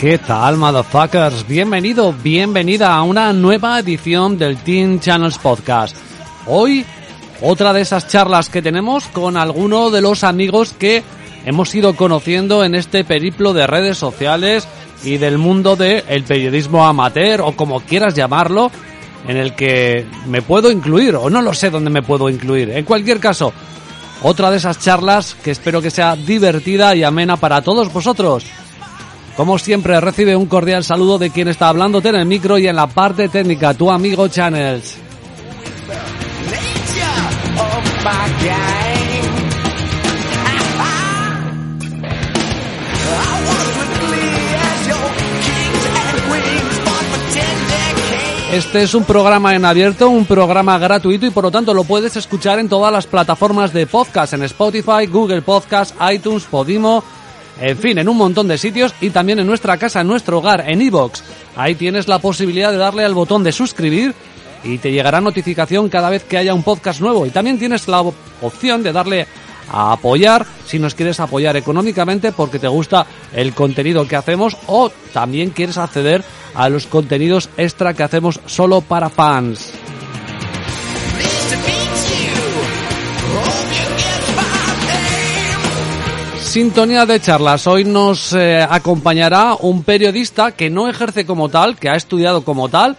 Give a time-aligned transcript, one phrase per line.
[0.00, 1.46] ¿Qué tal, motherfuckers?
[1.46, 5.94] Bienvenido, bienvenida a una nueva edición del Teen Channels Podcast.
[6.46, 6.86] Hoy,
[7.42, 11.02] otra de esas charlas que tenemos con alguno de los amigos que
[11.44, 14.66] hemos ido conociendo en este periplo de redes sociales
[15.04, 18.70] y del mundo del periodismo amateur o como quieras llamarlo,
[19.28, 22.70] en el que me puedo incluir o no lo sé dónde me puedo incluir.
[22.70, 23.52] En cualquier caso,
[24.22, 28.46] otra de esas charlas que espero que sea divertida y amena para todos vosotros.
[29.40, 32.76] Como siempre, recibe un cordial saludo de quien está hablándote en el micro y en
[32.76, 34.98] la parte técnica, tu amigo Channels.
[48.52, 52.14] Este es un programa en abierto, un programa gratuito y por lo tanto lo puedes
[52.14, 57.02] escuchar en todas las plataformas de podcast, en Spotify, Google Podcast, iTunes, Podimo,
[57.60, 60.64] en fin, en un montón de sitios y también en nuestra casa, en nuestro hogar,
[60.66, 61.20] en iVoox.
[61.56, 64.14] Ahí tienes la posibilidad de darle al botón de suscribir
[64.64, 67.26] y te llegará notificación cada vez que haya un podcast nuevo.
[67.26, 69.26] Y también tienes la op- opción de darle
[69.72, 74.90] a apoyar si nos quieres apoyar económicamente porque te gusta el contenido que hacemos o
[75.12, 79.72] también quieres acceder a los contenidos extra que hacemos solo para fans.
[86.50, 87.68] Sintonía de charlas.
[87.68, 92.68] Hoy nos eh, acompañará un periodista que no ejerce como tal, que ha estudiado como
[92.68, 92.96] tal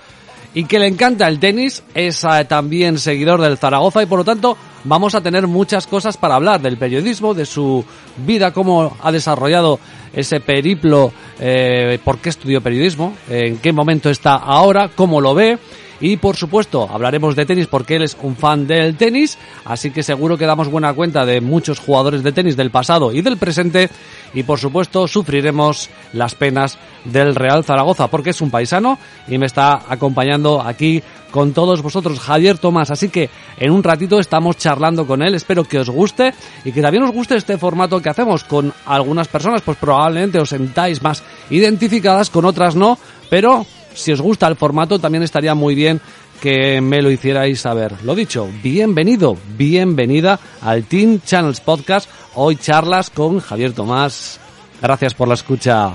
[0.53, 1.83] y que le encanta el tenis.
[1.93, 6.15] Es eh, también seguidor del Zaragoza y por lo tanto vamos a tener muchas cosas
[6.15, 7.83] para hablar del periodismo, de su
[8.25, 9.81] vida, cómo ha desarrollado
[10.13, 15.59] ese periplo, eh, por qué estudió periodismo, en qué momento está ahora, cómo lo ve.
[16.01, 20.01] Y por supuesto, hablaremos de tenis porque él es un fan del tenis, así que
[20.01, 23.89] seguro que damos buena cuenta de muchos jugadores de tenis del pasado y del presente.
[24.33, 28.97] Y por supuesto, sufriremos las penas del Real Zaragoza porque es un paisano
[29.27, 32.89] y me está acompañando aquí con todos vosotros Javier Tomás.
[32.89, 35.35] Así que en un ratito estamos charlando con él.
[35.35, 36.33] Espero que os guste
[36.65, 40.49] y que también os guste este formato que hacemos con algunas personas, pues probablemente os
[40.49, 42.97] sentáis más identificadas, con otras no,
[43.29, 46.01] pero si os gusta el formato también estaría muy bien
[46.41, 47.93] que me lo hicierais saber.
[48.03, 52.09] Lo dicho, bienvenido, bienvenida al Team Channels Podcast.
[52.33, 54.39] Hoy charlas con Javier Tomás.
[54.81, 55.93] Gracias por la escucha.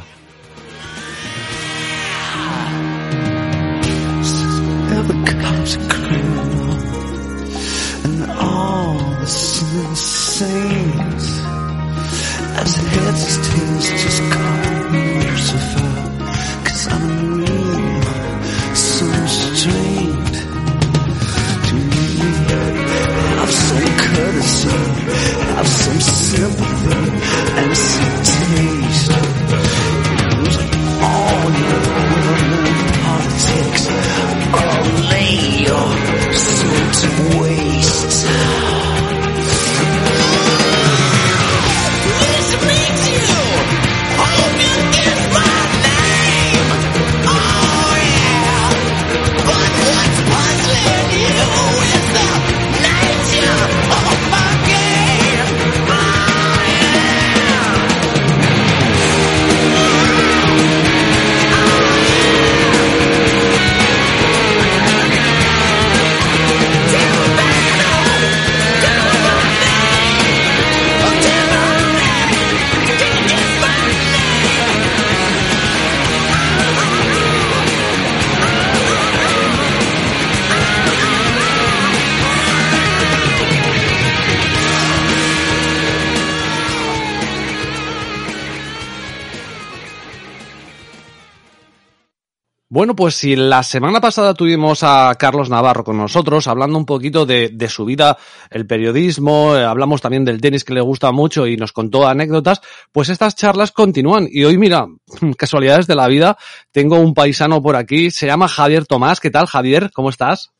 [92.76, 97.24] Bueno, pues si la semana pasada tuvimos a Carlos Navarro con nosotros, hablando un poquito
[97.24, 98.18] de, su vida,
[98.50, 102.60] el periodismo, eh, hablamos también del tenis que le gusta mucho y nos contó anécdotas,
[102.92, 104.28] pues estas charlas continúan.
[104.30, 104.88] Y hoy, mira,
[105.38, 106.36] casualidades de la vida,
[106.70, 109.20] tengo un paisano por aquí, se llama Javier Tomás.
[109.20, 109.90] ¿Qué tal, Javier?
[109.94, 110.50] ¿Cómo estás?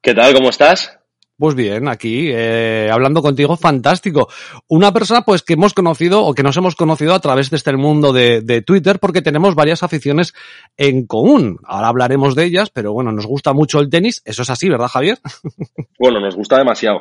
[0.00, 0.34] ¿Qué tal?
[0.34, 0.97] ¿Cómo estás?
[1.38, 4.28] Pues bien, aquí, eh, hablando contigo, fantástico.
[4.66, 7.76] Una persona, pues, que hemos conocido o que nos hemos conocido a través de este
[7.76, 10.34] mundo de, de, Twitter porque tenemos varias aficiones
[10.76, 11.60] en común.
[11.62, 14.20] Ahora hablaremos de ellas, pero bueno, nos gusta mucho el tenis.
[14.24, 15.18] Eso es así, ¿verdad, Javier?
[16.00, 17.00] Bueno, nos gusta demasiado.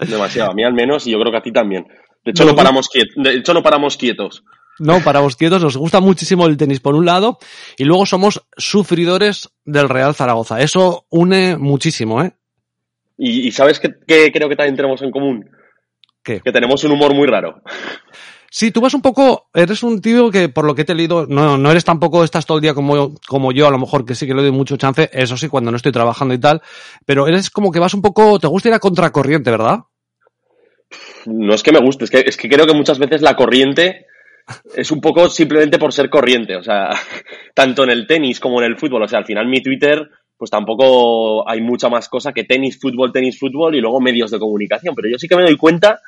[0.00, 0.52] Demasiado.
[0.52, 1.86] A mí al menos y yo creo que a ti también.
[2.24, 3.14] De hecho, no paramos, quietos.
[3.16, 4.44] De hecho, no paramos quietos.
[4.78, 5.62] No, paramos quietos.
[5.62, 7.38] Nos gusta muchísimo el tenis por un lado
[7.76, 10.60] y luego somos sufridores del Real Zaragoza.
[10.60, 12.34] Eso une muchísimo, ¿eh?
[13.18, 15.50] Y, y ¿sabes qué, qué, creo que también tenemos en común?
[16.22, 16.40] ¿Qué?
[16.40, 17.62] Que tenemos un humor muy raro.
[18.50, 21.26] Sí, tú vas un poco, eres un tío que por lo que te he leído,
[21.26, 24.14] no, no eres tampoco, estás todo el día como, como yo, a lo mejor que
[24.14, 26.62] sí que le doy mucho chance, eso sí, cuando no estoy trabajando y tal,
[27.04, 29.80] pero eres como que vas un poco, te gusta ir a contracorriente, ¿verdad?
[31.26, 34.06] No es que me guste, es que, es que creo que muchas veces la corriente
[34.74, 36.90] es un poco simplemente por ser corriente, o sea,
[37.54, 40.50] tanto en el tenis como en el fútbol, o sea, al final mi Twitter pues
[40.50, 44.94] tampoco hay mucha más cosa que tenis, fútbol, tenis, fútbol y luego medios de comunicación.
[44.94, 46.00] Pero yo sí que me doy cuenta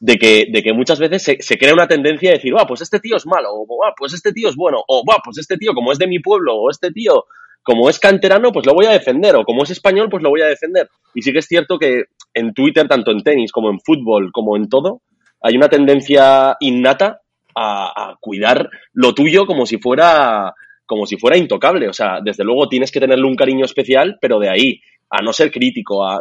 [0.00, 3.00] de que, de que muchas veces se, crea una tendencia de decir, va, pues este
[3.00, 5.72] tío es malo, o va, pues este tío es bueno, o va, pues este tío
[5.74, 7.24] como es de mi pueblo, o este tío
[7.62, 10.40] como es canterano, pues lo voy a defender, o como es español, pues lo voy
[10.40, 10.88] a defender.
[11.14, 14.56] Y sí que es cierto que en Twitter, tanto en tenis como en fútbol, como
[14.56, 15.02] en todo,
[15.42, 17.20] hay una tendencia innata
[17.54, 20.54] a cuidar lo tuyo como si fuera
[20.90, 21.88] como si fuera intocable.
[21.88, 25.32] O sea, desde luego tienes que tenerle un cariño especial, pero de ahí a no
[25.32, 26.20] ser crítico, a,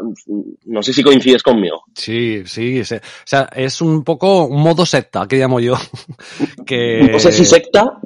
[0.65, 1.85] no sé si coincides conmigo.
[1.95, 2.95] Sí, sí, sí.
[2.95, 5.73] o sea, es un poco un modo secta, que llamo yo.
[6.67, 7.09] que...
[7.11, 7.99] No sé si secta,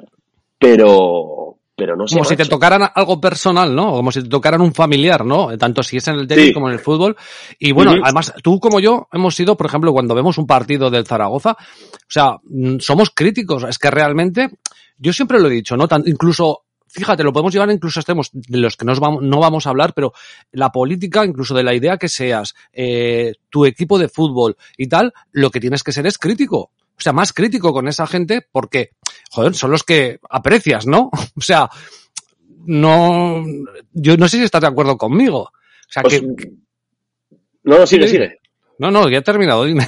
[0.58, 1.43] pero,
[1.76, 2.14] pero no sé.
[2.14, 3.90] Como si te tocaran algo personal, ¿no?
[3.92, 5.56] Como si te tocaran un familiar, ¿no?
[5.58, 6.52] Tanto si es en el tenis Sí.
[6.52, 7.16] como en el fútbol.
[7.58, 11.06] Y bueno, además, tú como yo hemos sido, por ejemplo, cuando vemos un partido del
[11.06, 13.64] Zaragoza, o sea, mm, somos críticos.
[13.64, 14.50] Es que realmente,
[14.98, 15.88] yo siempre lo he dicho, ¿no?
[15.88, 19.40] Tan- incluso, fíjate, lo podemos llevar incluso a extremos de los que nos vamos, no
[19.40, 20.12] vamos a hablar, pero
[20.52, 25.12] la política, incluso de la idea que seas, eh, tu equipo de fútbol y tal,
[25.32, 26.70] lo que tienes que ser es crítico.
[26.96, 28.90] O sea, más crítico con esa gente porque,
[29.30, 31.10] joder, son los que aprecias, ¿no?
[31.36, 31.68] O sea,
[32.66, 33.44] no,
[33.92, 35.40] yo no sé si estás de acuerdo conmigo.
[35.42, 35.52] O
[35.88, 36.50] sea, Pues, que,
[37.64, 38.38] no, no, sigue, sigue.
[38.78, 39.86] no, no, ya he terminado, dime.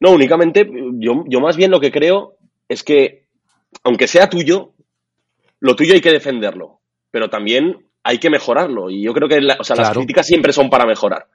[0.00, 2.36] No, únicamente, yo, yo más bien lo que creo
[2.68, 3.26] es que,
[3.84, 4.72] aunque sea tuyo,
[5.60, 8.88] lo tuyo hay que defenderlo, pero también hay que mejorarlo.
[8.90, 11.26] Y yo creo que la- o sea, las críticas siempre son para mejorar.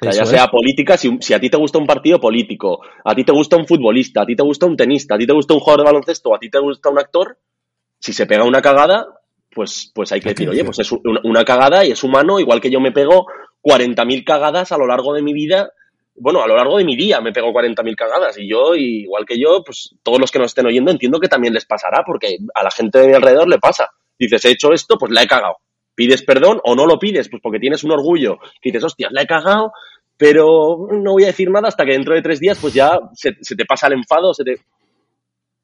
[0.00, 0.30] O sea, Eso ya es.
[0.30, 3.56] sea política, si, si a ti te gusta un partido político, a ti te gusta
[3.56, 5.86] un futbolista, a ti te gusta un tenista, a ti te gusta un jugador de
[5.86, 7.38] baloncesto, a ti te gusta un actor,
[7.98, 9.08] si se pega una cagada,
[9.50, 12.60] pues, pues hay que decir, oye, pues es una, una cagada y es humano, igual
[12.60, 13.26] que yo me pego
[13.62, 15.72] 40.000 cagadas a lo largo de mi vida.
[16.14, 19.38] Bueno, a lo largo de mi día me pego 40.000 cagadas y yo, igual que
[19.38, 22.62] yo, pues todos los que nos estén oyendo entiendo que también les pasará porque a
[22.62, 23.90] la gente de mi alrededor le pasa.
[24.18, 25.56] Dices, he hecho esto, pues la he cagado.
[25.98, 28.38] Pides perdón o no lo pides, pues porque tienes un orgullo.
[28.62, 29.72] Que dices, hostias, la he cagado,
[30.16, 33.32] pero no voy a decir nada hasta que dentro de tres días pues ya se,
[33.40, 34.60] se te pasa el enfado, se te...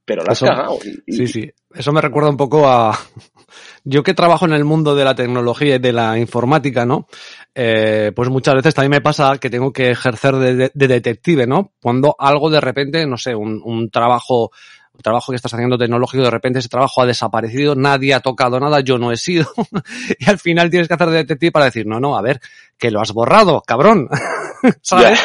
[0.05, 0.79] Pero la has Eso- cagado.
[1.07, 1.51] Y- Sí, sí.
[1.73, 2.99] Eso me recuerda un poco a.
[3.85, 7.07] Yo que trabajo en el mundo de la tecnología y de la informática, ¿no?
[7.55, 11.47] Eh, pues muchas veces también me pasa que tengo que ejercer de, de- de detective,
[11.47, 11.73] ¿no?
[11.81, 14.51] Cuando algo de repente, no sé, un, un trabajo,
[14.95, 18.61] un trabajo que estás haciendo tecnológico, de repente ese trabajo ha desaparecido, nadie ha tocado
[18.61, 19.47] nada, yo no he sido.
[20.19, 22.41] y al final tienes que hacer de detective para decir, no, no, a ver,
[22.79, 24.09] que lo has borrado, cabrón.
[24.83, 25.21] ¿Sabes?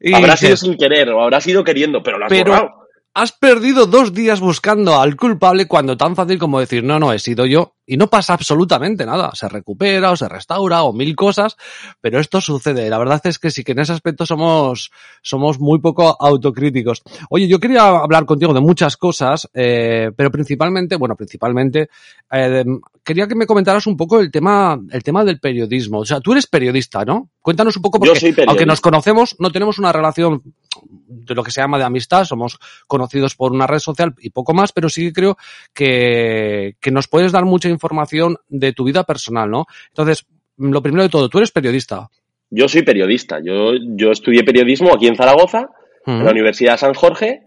[0.00, 2.70] Y Habrá sido sin querer o habrá sido queriendo, pero lo has Pero- borrado.
[3.14, 7.18] has perdido dos días buscando al culpable cuando tan fácil como decir, no, no, he
[7.20, 9.30] sido yo, y no pasa absolutamente nada.
[9.34, 11.56] Se recupera o se restaura o mil cosas,
[12.00, 12.88] pero esto sucede.
[12.88, 14.90] La verdad es que sí que en ese aspecto somos,
[15.22, 17.02] somos muy poco autocríticos.
[17.30, 21.88] Oye, yo quería hablar contigo de muchas cosas, eh, pero principalmente, bueno, principalmente,
[22.30, 22.64] eh,
[23.02, 26.00] quería que me comentaras un poco el tema, el tema del periodismo.
[26.00, 27.30] O sea, tú eres periodista, ¿no?
[27.40, 28.50] Cuéntanos un poco porque, Yo soy periodista.
[28.50, 30.42] aunque nos conocemos, no tenemos una relación
[30.82, 34.52] de lo que se llama de amistad, somos conocidos por una red social y poco
[34.54, 35.38] más, pero sí que creo
[35.72, 39.66] que, que nos puedes dar mucha información de tu vida personal, ¿no?
[39.88, 40.26] Entonces,
[40.56, 42.08] lo primero de todo, tú eres periodista.
[42.50, 43.40] Yo soy periodista.
[43.42, 45.70] Yo, yo estudié periodismo aquí en Zaragoza,
[46.06, 47.42] en la Universidad de San Jorge,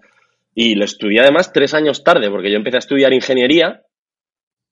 [0.54, 3.84] y lo estudié además tres años tarde, porque yo empecé a estudiar ingeniería.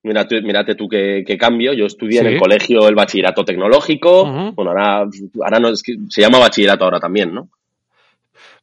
[0.04, 1.74] Mírate, mírate tú qué, qué cambio.
[1.74, 4.26] Yo estudié en el colegio el bachillerato tecnológico.
[4.54, 5.08] Bueno, ahora,
[5.44, 7.50] ahora no, es que se llama bachillerato ahora también, ¿no?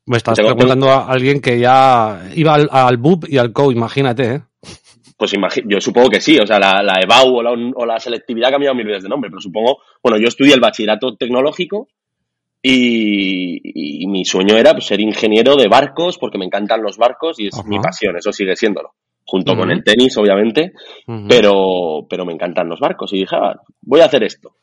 [0.04, 4.34] Me estás preguntando a alguien que ya iba al, al BUP y al CO, imagínate,
[4.34, 4.42] ¿eh?
[5.22, 8.48] Pues yo supongo que sí, o sea, la, la EBAU o la, o la selectividad
[8.48, 11.86] ha cambiado mil veces de nombre, pero supongo, bueno, yo estudié el bachillerato tecnológico
[12.60, 17.38] y, y mi sueño era pues, ser ingeniero de barcos porque me encantan los barcos
[17.38, 17.68] y es Ajá.
[17.68, 20.72] mi pasión, eso sigue siéndolo, junto con el tenis, obviamente,
[21.28, 24.56] pero, pero me encantan los barcos y dije, ah, voy a hacer esto.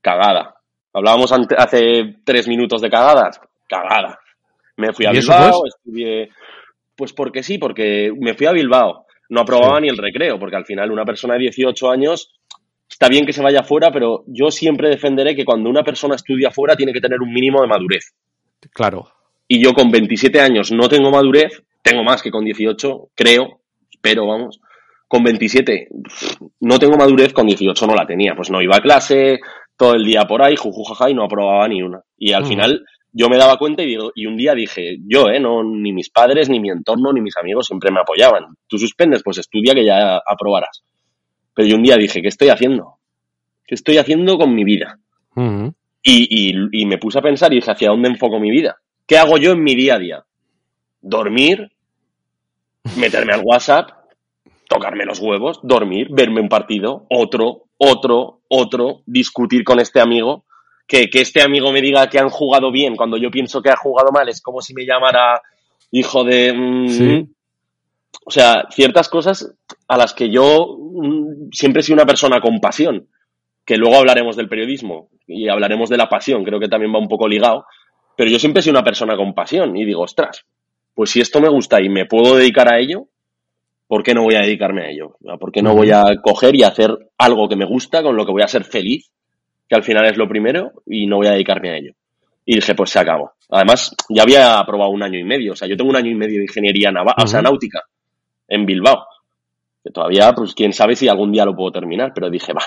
[0.00, 0.54] Cagada.
[0.92, 3.40] Hablábamos ante- hace tres minutos de cagadas.
[3.68, 4.18] Cagada.
[4.76, 6.28] Me fui a ¿Y eso, Bilbao, estudié.
[6.94, 9.01] Pues porque sí, porque me fui a Bilbao.
[9.32, 12.34] No aprobaba ni el recreo, porque al final una persona de 18 años
[12.86, 16.50] está bien que se vaya fuera, pero yo siempre defenderé que cuando una persona estudia
[16.50, 18.12] fuera tiene que tener un mínimo de madurez.
[18.74, 19.10] Claro.
[19.48, 23.60] Y yo con 27 años no tengo madurez, tengo más que con 18, creo,
[24.02, 24.60] pero vamos.
[25.08, 25.88] Con 27
[26.60, 28.34] no tengo madurez, con 18 no la tenía.
[28.36, 29.40] Pues no iba a clase,
[29.78, 32.02] todo el día por ahí, jujujaja, y no aprobaba ni una.
[32.18, 32.50] Y al Ujú.
[32.50, 35.92] final yo me daba cuenta y, digo, y un día dije, yo, eh, no, ni
[35.92, 38.46] mis padres, ni mi entorno, ni mis amigos siempre me apoyaban.
[38.66, 40.82] Tú suspendes, pues estudia que ya aprobarás.
[41.54, 42.94] Pero yo un día dije, ¿qué estoy haciendo?
[43.66, 44.98] ¿Qué estoy haciendo con mi vida?
[46.02, 48.76] Y- y me puse a pensar y dije, ¿hacia dónde enfoco mi vida?
[49.06, 50.24] ¿Qué hago yo en mi día a día?
[51.00, 51.70] Dormir,
[52.96, 53.90] meterme al WhatsApp,
[54.68, 60.44] tocarme los huevos, dormir, verme un partido, otro, otro, otro, discutir con este amigo,
[60.92, 63.76] que, que este amigo me diga que han jugado bien cuando yo pienso que ha
[63.76, 65.40] jugado mal, es como si me llamara
[65.90, 66.52] hijo de...
[66.52, 67.26] mm, Sí.
[68.26, 69.54] O sea, ciertas cosas
[69.88, 73.08] a las que yo mm, siempre he sido una persona con pasión,
[73.64, 77.08] que luego hablaremos del periodismo y hablaremos de la pasión, creo que también va un
[77.08, 77.64] poco ligado,
[78.14, 80.44] pero yo siempre he sido una persona con pasión y digo, ostras,
[80.94, 83.08] pues si esto me gusta y me puedo dedicar a ello,
[83.86, 85.16] ¿por qué no voy a dedicarme a ello?
[85.40, 88.32] ¿Por qué no voy a coger y hacer algo que me gusta, con lo que
[88.32, 89.10] voy a ser feliz,
[89.72, 91.92] que al final es lo primero, y no voy a dedicarme a ello?
[92.44, 93.32] Y dije, pues se acabó.
[93.48, 96.14] Además, ya había aprobado un año y medio, o sea, yo tengo un año y
[96.14, 97.80] medio de ingeniería naval, o sea, náutica,
[98.48, 99.06] en Bilbao.
[99.82, 102.62] Que todavía, pues quién sabe si algún día lo puedo terminar, pero dije, va,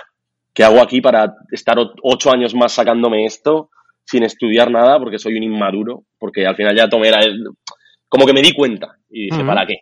[0.52, 3.70] ¿qué hago aquí para estar ocho años más sacándome esto
[4.04, 6.06] sin estudiar nada porque soy un inmaduro?
[6.18, 7.50] Porque al final ya tomé la- el-
[8.10, 9.44] como que me di cuenta y dije.
[9.46, 9.76] ¿para qué?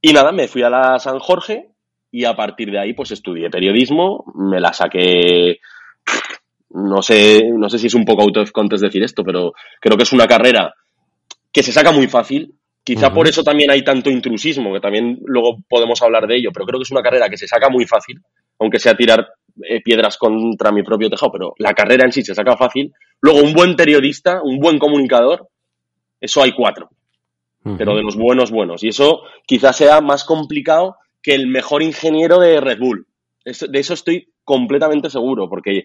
[0.00, 1.70] Y nada, me fui a la San Jorge
[2.10, 5.58] y a partir de ahí pues estudié periodismo, me la saqué,
[6.70, 9.96] no sé, no sé si es un poco out of context decir esto, pero creo
[9.96, 10.74] que es una carrera
[11.52, 12.54] que se saca muy fácil.
[12.82, 16.64] Quizá por eso también hay tanto intrusismo, que también luego podemos hablar de ello, pero
[16.64, 18.20] creo que es una carrera que se saca muy fácil,
[18.58, 19.28] aunque sea tirar
[19.62, 22.92] eh, piedras contra mi propio tejado, pero la carrera en sí se saca fácil.
[23.20, 25.48] Luego, un buen periodista, un buen comunicador,
[26.20, 26.90] eso hay cuatro
[27.76, 28.82] pero de los buenos buenos.
[28.82, 33.06] Y eso quizás sea más complicado que el mejor ingeniero de Red Bull.
[33.44, 35.84] De eso estoy completamente seguro, porque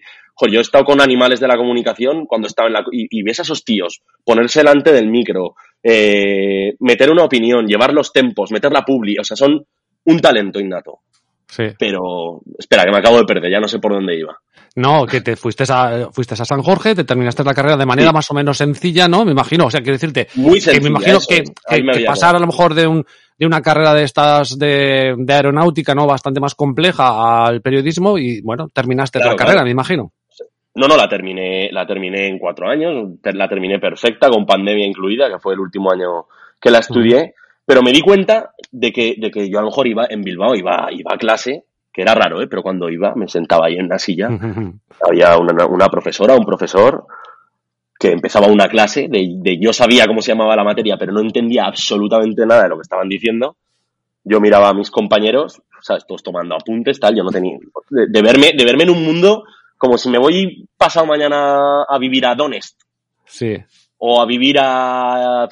[0.50, 2.84] yo he estado con animales de la comunicación cuando estaba en la...
[2.92, 7.92] Y, y ves a esos tíos ponerse delante del micro, eh, meter una opinión, llevar
[7.92, 9.64] los tempos, meter la publi, o sea, son
[10.04, 11.00] un talento innato.
[11.48, 11.64] Sí.
[11.78, 14.36] Pero, espera, que me acabo de perder, ya no sé por dónde iba.
[14.74, 18.08] No, que te fuiste a, fuiste a San Jorge, te terminaste la carrera de manera
[18.10, 18.14] Sí.
[18.14, 19.24] más o menos sencilla, ¿no?
[19.24, 21.92] Me imagino, o sea, quiero decirte, Muy que me sencilla, imagino eso que, que- me
[21.92, 23.04] que había pasar a lo mejor de un
[23.38, 26.06] de una carrera de estas de, de aeronáutica, ¿no?
[26.06, 29.66] Bastante más compleja al periodismo y, bueno, terminaste Claro, la carrera, claro.
[29.66, 30.12] me imagino.
[30.74, 35.28] No, no, la terminé, la terminé en cuatro años, la terminé perfecta, con pandemia incluida,
[35.30, 36.26] que fue el último año
[36.60, 37.34] que la estudié,
[37.66, 40.54] pero me di cuenta de que, de que yo a lo mejor iba en Bilbao,
[40.54, 42.46] iba, iba a clase, que era raro, ¿eh?
[42.46, 44.28] pero cuando iba me sentaba ahí en la silla,
[45.06, 47.06] había una, una profesora, un profesor
[47.98, 51.20] que empezaba una clase, de, de yo sabía cómo se llamaba la materia, pero no
[51.20, 53.56] entendía absolutamente nada de lo que estaban diciendo.
[54.22, 56.04] Yo miraba a mis compañeros, ¿sabes?
[56.06, 57.56] Todos tomando apuntes, tal, yo no tenía...
[57.90, 59.44] De, de verme, de verme en un mundo
[59.78, 62.76] como si me voy pasado mañana a vivir a Donetsk
[63.24, 63.56] Sí.
[63.98, 65.48] o a vivir a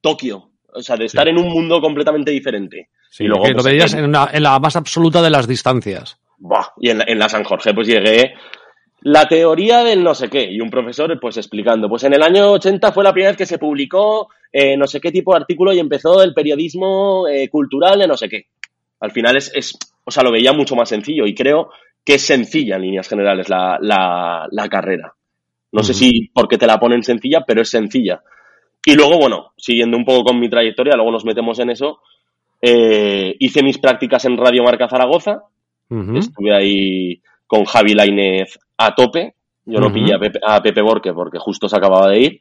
[0.00, 0.50] Tokio.
[0.74, 2.88] O sea, de estar en un mundo completamente diferente.
[3.10, 5.30] Sí, Y luego, que lo pues, veías en- en, una- en la más absoluta de
[5.30, 6.18] las distancias.
[6.38, 8.34] Buah, y en la, en la San Jorge pues llegué
[9.02, 12.50] la teoría del no sé qué, y un profesor pues explicando, pues en el año
[12.52, 15.72] 80 fue la primera vez que se publicó eh, no sé qué tipo de artículo
[15.72, 18.46] y empezó el periodismo eh, cultural de no sé qué.
[19.00, 21.70] Al final es, es, o sea, lo veía mucho más sencillo y creo
[22.04, 25.12] que es sencilla en líneas generales la, la, la carrera.
[25.72, 28.22] No sé si porque te la ponen sencilla, pero es sencilla.
[28.84, 32.00] Y luego, bueno, siguiendo un poco con mi trayectoria, luego nos metemos en eso,
[32.60, 35.42] eh, hice mis prácticas en Radio Marca Zaragoza,
[36.14, 41.12] estuve ahí con Javi Lainez a tope, yo no pillé a Pepe, a Pepe Borque
[41.12, 42.40] porque justo se acababa de ir,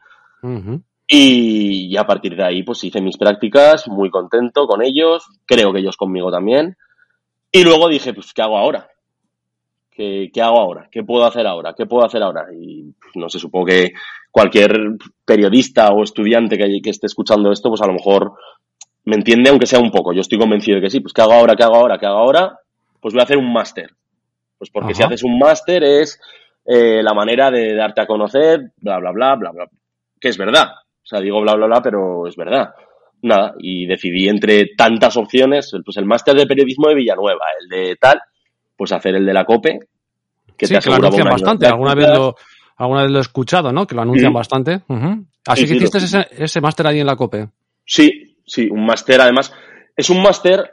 [1.08, 5.72] y, y a partir de ahí pues hice mis prácticas, muy contento con ellos, creo
[5.72, 6.76] que ellos conmigo también,
[7.56, 8.90] y luego dije, pues, ¿qué hago ahora?
[9.92, 10.90] ¿Qué, qué hago ahora?
[10.92, 11.76] ¿Qué puedo hacer ahora?
[11.78, 12.48] ¿Qué puedo hacer ahora?
[12.52, 13.94] Y pues, no sé, supongo que
[14.34, 18.34] cualquier periodista o estudiante que, que esté escuchando esto, pues a lo mejor
[19.06, 20.12] me entiende, aunque sea un poco.
[20.12, 21.02] Yo estoy convencido de que sí.
[21.02, 21.56] Pues ¿qué hago ahora?
[21.56, 22.00] ¿Qué hago ahora?
[22.00, 22.58] ¿Qué hago ahora?
[23.00, 23.92] Pues voy a hacer un máster.
[24.58, 26.20] Pues porque si haces un máster es
[26.66, 29.66] eh, la manera de darte a conocer, bla, bla, bla, bla, bla.
[30.20, 30.66] Que es verdad.
[30.82, 32.74] O sea, digo bla, bla, bla, pero es verdad.
[33.22, 37.96] Nada, y decidí entre tantas opciones, pues el máster de periodismo de Villanueva, el de
[37.98, 38.20] tal,
[38.76, 39.80] pues hacer el de la COPE,
[40.58, 41.68] que sí, te que anuncian bastante.
[41.68, 42.36] Alguna vez, lo,
[42.78, 43.86] alguna vez lo he escuchado, ¿no?
[43.88, 44.82] Que lo anuncian bastante.
[45.46, 47.48] Así Sí, que sí, hiciste ese, ese máster allí en la COPE.
[47.86, 49.54] Sí, sí, un máster además.
[49.96, 50.72] Es un máster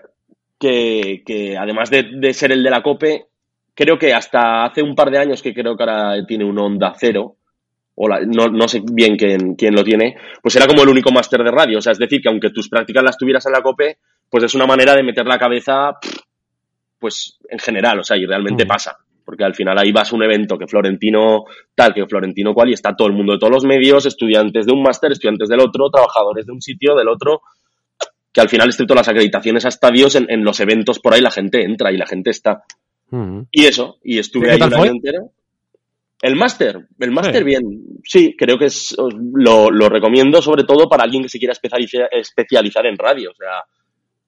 [0.58, 3.26] que, que además de, de ser el de la COPE,
[3.74, 6.94] creo que hasta hace un par de años que creo que ahora tiene un Onda
[6.98, 7.36] Cero,
[7.94, 11.10] o la- no, no sé bien quién, quién lo tiene, pues era como el único
[11.10, 11.78] máster de radio.
[11.78, 14.54] O sea, es decir, que aunque tus prácticas las tuvieras en la COPE, pues es
[14.54, 15.92] una manera de meter la cabeza,
[16.98, 18.96] pues en general, o sea, y realmente pasa.
[19.30, 22.72] Porque al final ahí vas a un evento que Florentino tal, que Florentino cual, y
[22.72, 25.88] está todo el mundo de todos los medios, estudiantes de un máster, estudiantes del otro,
[25.88, 27.42] trabajadores de un sitio, del otro,
[28.32, 31.30] que al final, excepto las acreditaciones a estadios, en, en los eventos por ahí la
[31.30, 32.64] gente entra y la gente está.
[33.12, 33.46] Ujú.
[33.52, 35.30] Y eso, y estuve ¿Qué ahí un año entero.
[36.20, 37.44] El máster, el máster Sí.
[37.44, 37.62] bien,
[38.02, 38.96] sí, creo que es,
[39.32, 43.34] lo, lo recomiendo sobre todo para alguien que se quiera especializa- especializar en radio, o
[43.36, 43.62] sea,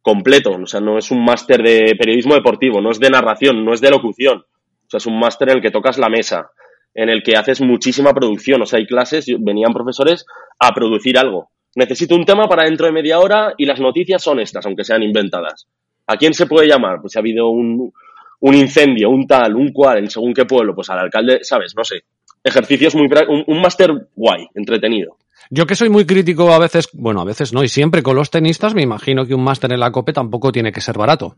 [0.00, 3.72] completo, o sea, no es un máster de periodismo deportivo, no es de narración, no
[3.74, 4.42] es de locución,
[4.92, 6.50] sea, es un máster en el que tocas la mesa,
[6.94, 10.24] en el que haces muchísima producción, o sea, hay clases, venían profesores
[10.58, 11.50] a producir algo.
[11.74, 15.02] Necesito un tema para dentro de media hora y las noticias son estas, aunque sean
[15.02, 15.66] inventadas.
[16.06, 17.00] ¿A quién se puede llamar?
[17.00, 17.92] Pues si ha habido un,
[18.40, 21.74] un incendio, un tal, un cual, en según qué pueblo, pues al alcalde, ¿sabes?
[21.76, 22.02] No sé.
[22.44, 23.06] Ejercicios muy...
[23.28, 25.16] Un, un máster guay, entretenido.
[25.48, 28.30] Yo que soy muy crítico a veces, bueno, a veces no, y siempre con los
[28.30, 31.36] tenistas, me imagino que un máster en la COPE tampoco tiene que ser barato.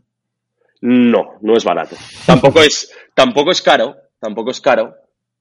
[0.81, 1.95] No, no es barato.
[2.25, 4.95] Tampoco es, tampoco es caro, tampoco es caro,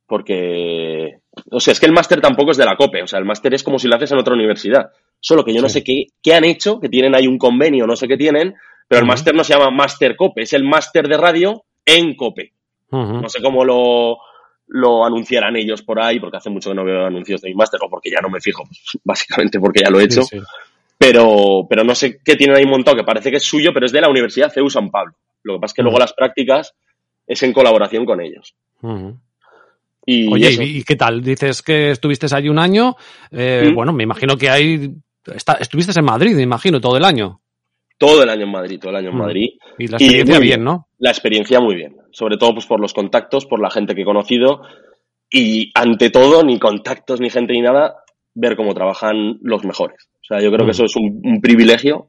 [0.06, 1.18] porque,
[1.50, 3.54] o sea, es que el máster tampoco es de la COPE, o sea, el máster
[3.54, 4.90] es como si lo haces en otra universidad.
[5.20, 7.96] Solo que yo no sé qué, qué han hecho, que tienen ahí un convenio, no
[7.96, 8.54] sé qué tienen,
[8.88, 12.52] pero el máster no se llama máster COPE, es el máster de radio en COPE.
[12.90, 14.18] No sé cómo lo,
[14.68, 17.80] lo anunciarán ellos por ahí, porque hace mucho que no veo anuncios de mi máster,
[17.82, 18.64] o porque ya no me fijo,
[19.04, 20.22] básicamente porque ya lo he hecho.
[20.22, 20.44] Sí, sí.
[20.96, 23.92] Pero, pero no sé qué tienen ahí montado, que parece que es suyo, pero es
[23.92, 25.14] de la Universidad CEU San Pablo.
[25.44, 26.74] Lo que pasa es que luego las prácticas
[27.26, 28.54] es en colaboración con ellos.
[30.06, 31.22] Y Oye, eso, ¿y, qué tal?
[31.22, 32.94] Dices que estuviste allí un año.
[33.30, 33.74] eh, Mm.
[33.74, 34.90] Bueno, me imagino que ahí.
[35.26, 37.40] Está, estuviste en Madrid, me imagino, todo el año.
[37.96, 39.16] todo el año en Madrid, todo el año en.
[39.16, 39.48] Madrid.
[39.78, 40.64] Y la experiencia bien, bien.
[40.64, 40.88] ¿no?
[40.98, 41.96] La experiencia muy bien.
[42.10, 44.60] Sobre todo pues por los contactos, por la gente que he conocido.
[45.30, 47.96] Y ante todo, ni contactos, ni gente, ni nada,
[48.34, 50.08] ver cómo trabajan los mejores.
[50.20, 50.66] O sea, yo creo Mm.
[50.66, 52.08] que eso es un, un privilegio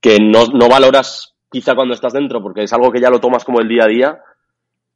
[0.00, 3.44] que no, no valoras quizá cuando estás dentro, porque es algo que ya lo tomas
[3.44, 4.18] como el día a día,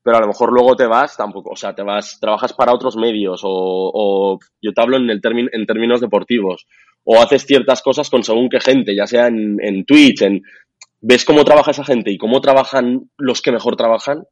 [0.03, 2.97] pero a lo mejor luego te vas tampoco, o sea, te vas, trabajas para otros
[2.97, 6.67] medios, o, o yo te hablo en, el términ- en términos deportivos,
[7.05, 10.43] o haces ciertas cosas con según qué gente, ya sea en, en Twitch, en,
[11.01, 14.25] ves cómo trabaja esa gente y cómo trabajan los que mejor trabajan,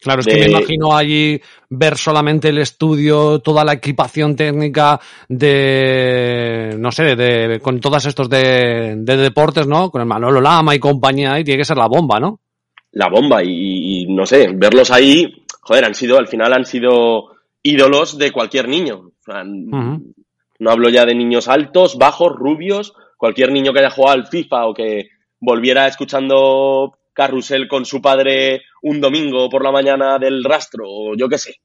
[0.00, 4.98] Claro, es que me imagino allí ver solamente el estudio, toda la equipación técnica
[5.28, 9.90] de, no sé, de, con todos estos de, de deportes, ¿no?
[9.90, 12.40] Con el Manolo Lama y compañía, y tiene que ser la bomba, ¿no?
[12.92, 17.36] la bomba y, y, no sé, verlos ahí, joder, han sido, al final han sido
[17.62, 19.12] ídolos de cualquier niño.
[19.20, 20.14] O sea, Ujú.
[20.58, 24.66] No hablo ya de niños altos, bajos, rubios, cualquier niño que haya jugado al FIFA
[24.66, 25.08] o que
[25.40, 31.28] volviera escuchando Carrusel con su padre un domingo por la mañana del rastro, o yo
[31.28, 31.56] qué sé.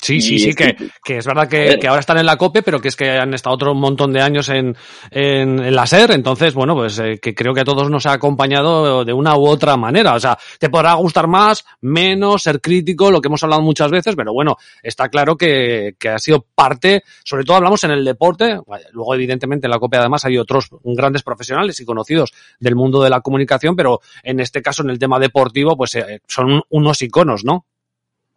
[0.00, 2.80] Sí, sí, sí, que, que- es verdad que, que ahora están en la COPE, pero
[2.80, 4.76] que es que han estado otro montón de años en,
[5.10, 8.12] en, en la SER, entonces, bueno, pues eh, que creo que a todos nos ha
[8.12, 10.14] acompañado de una u otra manera.
[10.14, 14.14] O sea, te podrá gustar más, menos, ser crítico, lo que hemos hablado muchas veces,
[14.16, 18.58] pero bueno, está claro que, que ha sido parte, sobre todo hablamos en el deporte,
[18.92, 23.10] luego evidentemente en la COPE además hay otros grandes profesionales y conocidos del mundo de
[23.10, 27.44] la comunicación, pero en este caso en el tema deportivo, pues eh, son unos iconos,
[27.44, 27.66] ¿no?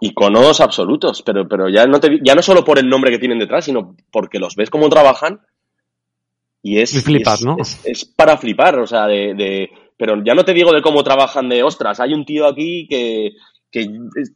[0.06, 3.40] Iconos absolutos, pero, pero ya, no te, ya no solo por el nombre que tienen
[3.40, 5.40] detrás, sino porque los ves cómo trabajan
[6.62, 7.56] y es, Y flipas, es- ¿no?
[7.60, 11.04] es, es para flipar, o sea, de, de- pero ya no te digo de cómo
[11.04, 13.32] trabajan de ostras, hay un tío aquí que,
[13.72, 13.88] que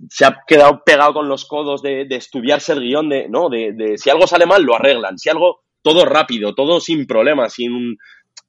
[0.10, 3.73] se ha quedado pegado con los codos de, de estudiarse el guion, de, no, de,
[3.73, 7.71] de si algo sale mal, lo arreglan, si algo, todo rápido, todo sin problemas, sin
[7.73, 7.97] un,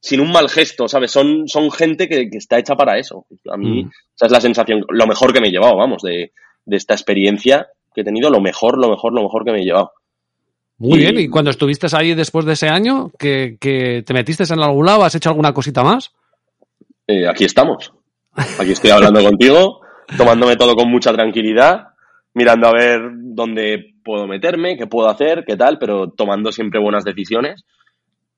[0.00, 1.11] sin un mal gesto, ¿sabes?
[1.11, 3.26] Son, son gente que, que está hecha para eso.
[3.50, 3.90] A mí, Mm.
[4.14, 6.33] esa es la sensación, lo mejor que me he llevado, vamos, de,
[6.68, 9.64] de esta experiencia que he tenido, lo mejor, lo mejor, lo mejor que me he
[9.64, 9.92] llevado.
[10.78, 14.44] Muy Y- bien, y cuando estuviste ahí después de ese año, que, que te metiste
[14.52, 16.12] en algún lado, has hecho alguna cosita más?
[17.07, 17.92] Eh, aquí estamos.
[18.61, 19.81] Aquí estoy hablando contigo,
[20.16, 21.88] tomándome todo con mucha tranquilidad,
[22.35, 27.04] mirando a ver dónde puedo meterme, qué puedo hacer, qué tal, pero tomando siempre buenas
[27.04, 27.64] decisiones.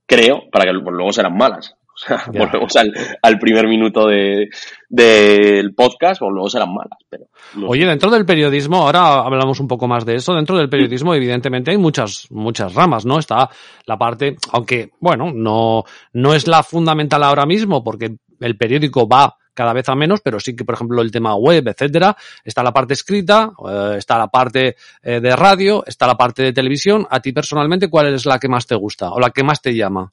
[0.06, 1.74] Creo, para que luego serán malas.
[1.94, 2.40] O sea, Ya.
[2.46, 4.48] volvemos al, al primer minuto de-
[4.88, 6.98] del podcast, pues luego serán malas.
[7.08, 7.26] Pero
[7.56, 7.68] no.
[7.68, 11.70] Oye, dentro del periodismo, ahora hablamos un poco más de eso, dentro del periodismo evidentemente
[11.70, 13.18] hay muchas, muchas ramas, ¿no?
[13.18, 13.50] Está
[13.86, 19.36] la parte, aunque, bueno, no, no es la fundamental ahora mismo, porque el periódico va
[19.52, 22.72] cada vez a menos, pero sí que, por ejemplo, el tema web, etcétera, está la
[22.72, 27.06] parte escrita, eh, está la parte eh, de radio, está la parte de televisión.
[27.10, 29.74] A ti personalmente, ¿cuál es la que más te gusta o la que más te
[29.74, 30.10] llama?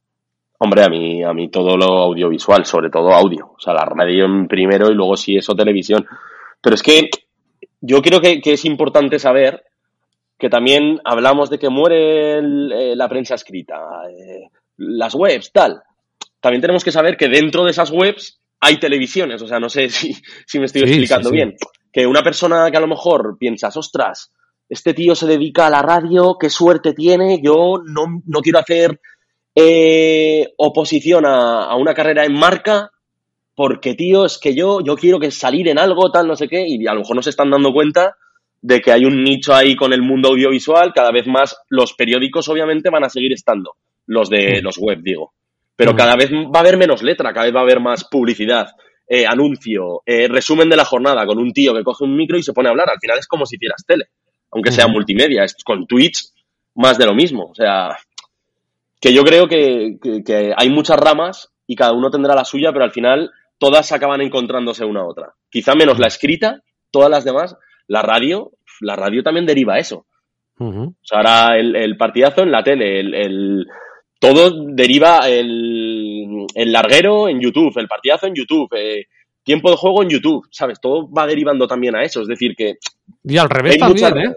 [0.59, 3.53] Hombre, a mí, a mí todo lo audiovisual, sobre todo audio.
[3.55, 6.05] O sea, la radio en primero y luego si eso televisión.
[6.61, 7.09] Pero es que
[7.81, 9.63] yo creo que, que es importante saber
[10.39, 13.75] que también hablamos de que muere el- eh, la prensa escrita,
[14.09, 15.81] eh, las webs, tal.
[16.39, 19.41] También tenemos que saber que dentro de esas webs hay televisiones.
[19.43, 20.15] O sea, no sé si,
[20.45, 21.35] si me estoy Sí, explicando sí, sí.
[21.35, 21.55] bien.
[21.93, 24.31] Que una persona que a lo mejor piensas, ostras,
[24.69, 28.99] este tío se dedica a la radio, qué suerte tiene, yo no, no quiero hacer
[29.59, 32.91] eh, oposición a, a una carrera en marca
[33.55, 36.63] porque, tío, es que yo, yo quiero que salir en algo, tal, no sé qué,
[36.67, 38.15] y a lo mejor no se están dando cuenta
[38.61, 42.47] de que hay un nicho ahí con el mundo audiovisual, cada vez más los periódicos
[42.49, 43.71] obviamente van a seguir estando,
[44.05, 45.33] los de los web, digo.
[45.75, 48.67] Pero cada vez va a haber menos letra, cada vez va a haber más publicidad,
[49.07, 52.43] eh, anuncio, eh, resumen de la jornada con un tío que coge un micro y
[52.43, 52.91] se pone a hablar.
[52.91, 54.05] Al final es como si hicieras tele,
[54.51, 56.31] aunque sea multimedia, es con Twitch
[56.75, 57.45] más de lo mismo.
[57.49, 57.97] O sea,
[58.99, 62.71] que yo creo que, que- que hay muchas ramas y cada uno tendrá la suya,
[62.71, 65.33] pero al final todas acaban encontrándose una a otra.
[65.49, 67.55] Quizá menos la escrita, todas las demás,
[67.87, 70.05] la radio, la radio también deriva eso.
[70.87, 73.67] O sea, ahora el, el partidazo en la tele, el, el-
[74.19, 79.05] todo deriva el, el larguero en YouTube, el partidazo en YouTube, eh,
[79.43, 80.79] tiempo de juego en YouTube, ¿sabes?
[80.81, 82.21] Todo va derivando también a eso.
[82.23, 82.77] Es decir, que
[83.23, 84.35] Y al revés también, ¿eh?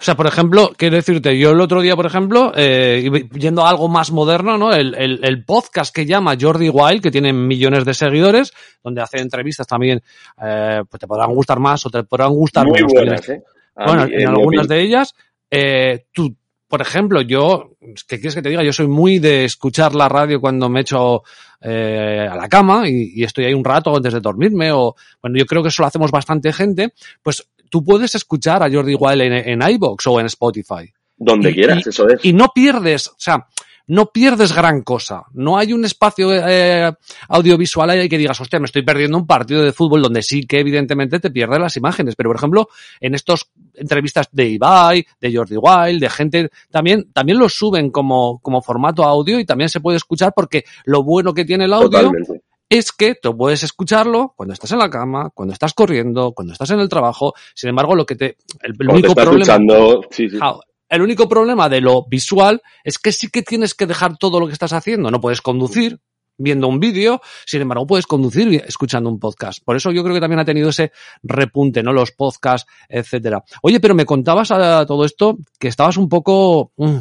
[0.00, 3.68] O sea, por ejemplo, quiero decirte, yo el otro día, por ejemplo, eh, yendo a
[3.68, 4.72] algo más moderno, ¿no?
[4.72, 8.50] El, el, el podcast que llama Jordi Wild, que tiene millones de seguidores,
[8.82, 10.00] donde hace entrevistas también,
[10.42, 12.92] eh, pues te podrán gustar más o te podrán gustar muy menos.
[12.94, 13.42] buenas, ¿eh?
[13.76, 15.14] Bueno, mí, en algunas de ellas,
[15.50, 16.34] eh, tú,
[16.66, 17.72] por ejemplo, yo,
[18.08, 18.62] ¿qué quieres que te diga?
[18.62, 21.24] Yo soy muy de escuchar la radio cuando me echo
[21.60, 25.36] eh, a la cama y, y estoy ahí un rato antes de dormirme o, bueno,
[25.38, 29.22] yo creo que eso lo hacemos bastante gente, pues tú puedes escuchar a Jordi Wild
[29.22, 30.92] en, en iVoox o en Spotify.
[31.16, 32.24] Donde Y- quieras, y- eso es.
[32.24, 33.46] Y no pierdes, o sea,
[33.86, 35.24] no pierdes gran cosa.
[35.32, 36.92] No hay un espacio eh,
[37.28, 40.60] audiovisual ahí que digas, hostia, me estoy perdiendo un partido de fútbol donde sí que
[40.60, 42.14] evidentemente te pierdes las imágenes.
[42.14, 42.68] Pero, por ejemplo,
[43.00, 48.38] en estos entrevistas de Ibai, de Jordi Wild, de gente, también, también lo suben como,
[48.40, 51.90] como formato audio y también se puede escuchar porque lo bueno que tiene el audio
[51.90, 52.42] Totalmente.
[52.70, 56.70] Es que tú puedes escucharlo cuando estás en la cama, cuando estás corriendo, cuando estás
[56.70, 57.34] en el trabajo.
[57.54, 60.38] Sin embargo, lo que te, el, el Cuando te único problema, escuchando, sí, sí.
[60.40, 64.40] Ah, el único problema de lo visual es que sí que tienes que dejar todo
[64.40, 65.10] lo que estás haciendo.
[65.10, 66.00] No puedes conducir
[66.40, 69.62] viendo un vídeo, sin embargo puedes conducir escuchando un podcast.
[69.64, 71.92] Por eso yo creo que también ha tenido ese repunte, ¿no?
[71.92, 73.44] Los podcasts, etcétera.
[73.62, 76.98] Oye, pero me contabas a todo esto que estabas un poco, mm,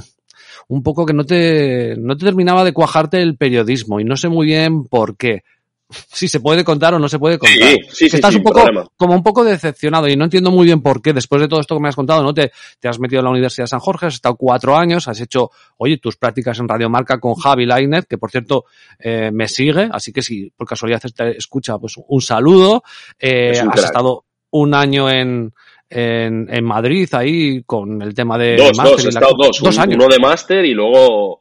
[0.68, 4.30] un poco que no te, no te terminaba de cuajarte el periodismo y no sé
[4.30, 5.44] muy bien por qué.
[5.92, 7.58] Si se puede contar o no se puede contar.
[7.68, 8.86] Sí, sí, sí, estás un poco, problema.
[8.96, 11.14] como un poco decepcionado y no entiendo muy bien por qué.
[11.14, 12.32] Después de todo esto que me has contado, ¿no?
[12.32, 15.20] Te, te has metido en la Universidad de San Jorge, has estado cuatro años, has
[15.20, 18.66] hecho, oye, tus prácticas en Radio Marca con Javi Lainez, que por cierto
[19.00, 22.84] eh, me sigue, así que si por casualidad te escucha, pues un saludo.
[23.18, 23.86] Eh, Es un has crack.
[23.86, 25.52] estado un año en,
[25.90, 29.60] en, en Madrid ahí con el tema de Dos, máster dos, he la- estado dos.
[29.60, 29.96] dos años.
[29.96, 31.39] Uno de máster y luego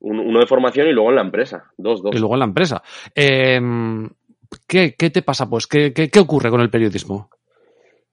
[0.00, 1.64] uno de formación y luego en la empresa.
[1.76, 2.14] Dos, dos.
[2.14, 2.82] y luego en la empresa.
[3.14, 3.60] Eh,
[4.66, 5.66] ¿qué, qué te pasa, pues?
[5.66, 7.30] ¿Qué, qué, qué ocurre con el periodismo?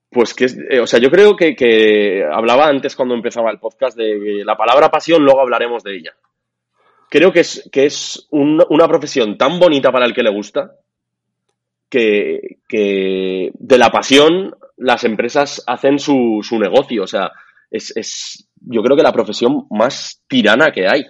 [0.09, 3.97] Pues que eh, o sea, yo creo que, que hablaba antes cuando empezaba el podcast
[3.97, 6.13] de la palabra pasión, luego hablaremos de ella.
[7.09, 10.71] Creo que es, que es un- una profesión tan bonita para el que le gusta
[11.89, 17.03] que, que de la pasión las empresas hacen su, su negocio.
[17.03, 17.31] O sea,
[17.69, 21.05] es, es yo creo que la profesión más tirana que hay.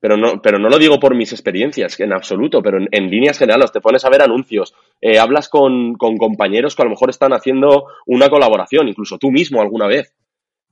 [0.00, 3.38] Pero no, pero no lo digo por mis experiencias, en absoluto, pero en, en líneas
[3.38, 7.10] generales te pones a ver anuncios, eh, hablas con, con compañeros que a lo mejor
[7.10, 10.12] están haciendo una colaboración, incluso tú mismo alguna vez,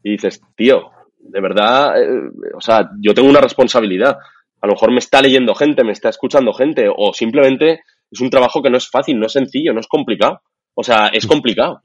[0.03, 2.09] y dices, tío, de verdad, eh,
[2.57, 4.19] o sea, yo tengo una responsabilidad.
[4.63, 8.31] A lo mejor me está leyendo gente, me está escuchando gente, o simplemente es un
[8.31, 10.41] trabajo que no es fácil, no es sencillo, no es complicado.
[10.75, 11.83] O sea, es complicado.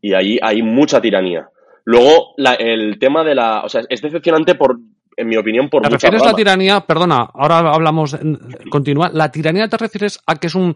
[0.00, 1.48] Y ahí hay mucha tiranía.
[1.84, 3.62] Luego, la- el tema de la.
[3.62, 4.78] O sea, es decepcionante por,
[5.18, 6.36] en mi opinión, por ¿Te muchas refieres a la ramas.
[6.36, 6.80] tiranía?
[6.80, 8.38] Perdona, ahora hablamos, en-
[8.70, 9.10] continúa.
[9.12, 10.74] ¿La tiranía te refieres a que es un,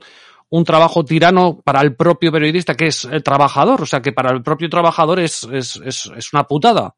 [0.50, 3.83] un trabajo tirano para el propio periodista, que es el trabajador?
[3.83, 6.94] O sea, que para el propio trabajador es, es, es, es una putada.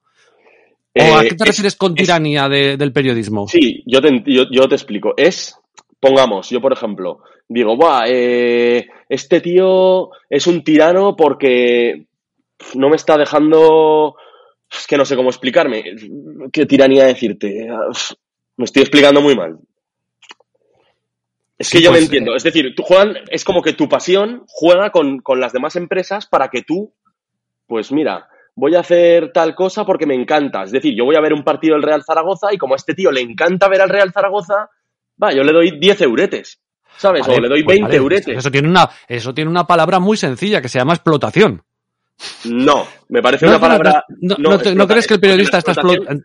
[0.96, 3.46] ¿O a Eh, qué te es- refieres con tiranía de- del periodismo?
[3.48, 5.12] Sí, yo te, yo, yo te explico.
[5.16, 5.56] Es,
[6.00, 12.06] pongamos, yo por ejemplo, digo, Buah, eh, este tío es un tirano porque
[12.74, 14.16] no me está dejando.
[14.78, 15.82] Es que no sé cómo explicarme.
[16.52, 17.68] ¿Qué tiranía decirte?
[18.56, 19.58] Me estoy explicando muy mal.
[21.58, 22.32] Es que Sí, yo me pues, entiendo.
[22.32, 25.76] eh, Es decir, tú juegan, es como que tu pasión juega con, con las demás
[25.76, 26.92] empresas para que tú,
[27.66, 30.64] pues mira, voy a hacer tal cosa porque me encanta.
[30.64, 32.94] Es decir, yo voy a ver un partido del Real Zaragoza y como a este
[32.94, 34.68] tío le encanta ver al Real Zaragoza,
[35.22, 36.60] va, yo le doy 10 euretes.
[36.96, 37.26] ¿Sabes?
[37.26, 38.38] Vale, o le doy pues 20 vale, euretes.
[38.38, 41.62] Eso tiene, una, eso tiene una palabra muy sencilla que se llama explotación.
[42.44, 44.04] No, me parece No, una palabra.
[44.20, 46.22] no, te- ¿no explota- crees que el periodista está explotando?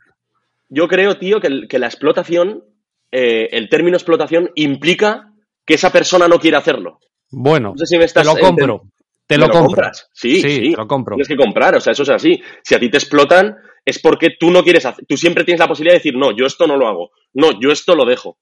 [0.70, 2.64] Yo creo, tío, que, el- que la explotación,
[3.12, 5.34] eh, el término explotación implica
[5.66, 7.00] que esa persona no quiere hacerlo.
[7.32, 8.84] Bueno, No sé si me te estás lo compro.
[9.28, 10.10] Te ¿Me lo compras?
[10.12, 11.16] Sí, Sí, sí, te lo compro.
[11.16, 12.42] Tienes que comprar, o sea, eso es así.
[12.64, 15.06] Si a ti te explotan, es porque tú no quieres hacer.
[15.08, 17.12] Tú siempre tienes la posibilidad de decir, no, yo esto no lo hago.
[17.34, 18.40] No, yo esto lo dejo.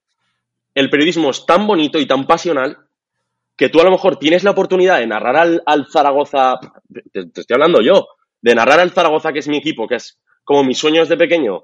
[0.74, 2.78] El periodismo es tan bonito y tan pasional
[3.58, 6.58] que tú a lo mejor tienes la oportunidad de narrar al, al Zaragoza.
[7.12, 8.06] Te, te estoy hablando yo.
[8.40, 11.62] De narrar al Zaragoza, que es mi equipo, que es como mis sueños de pequeño,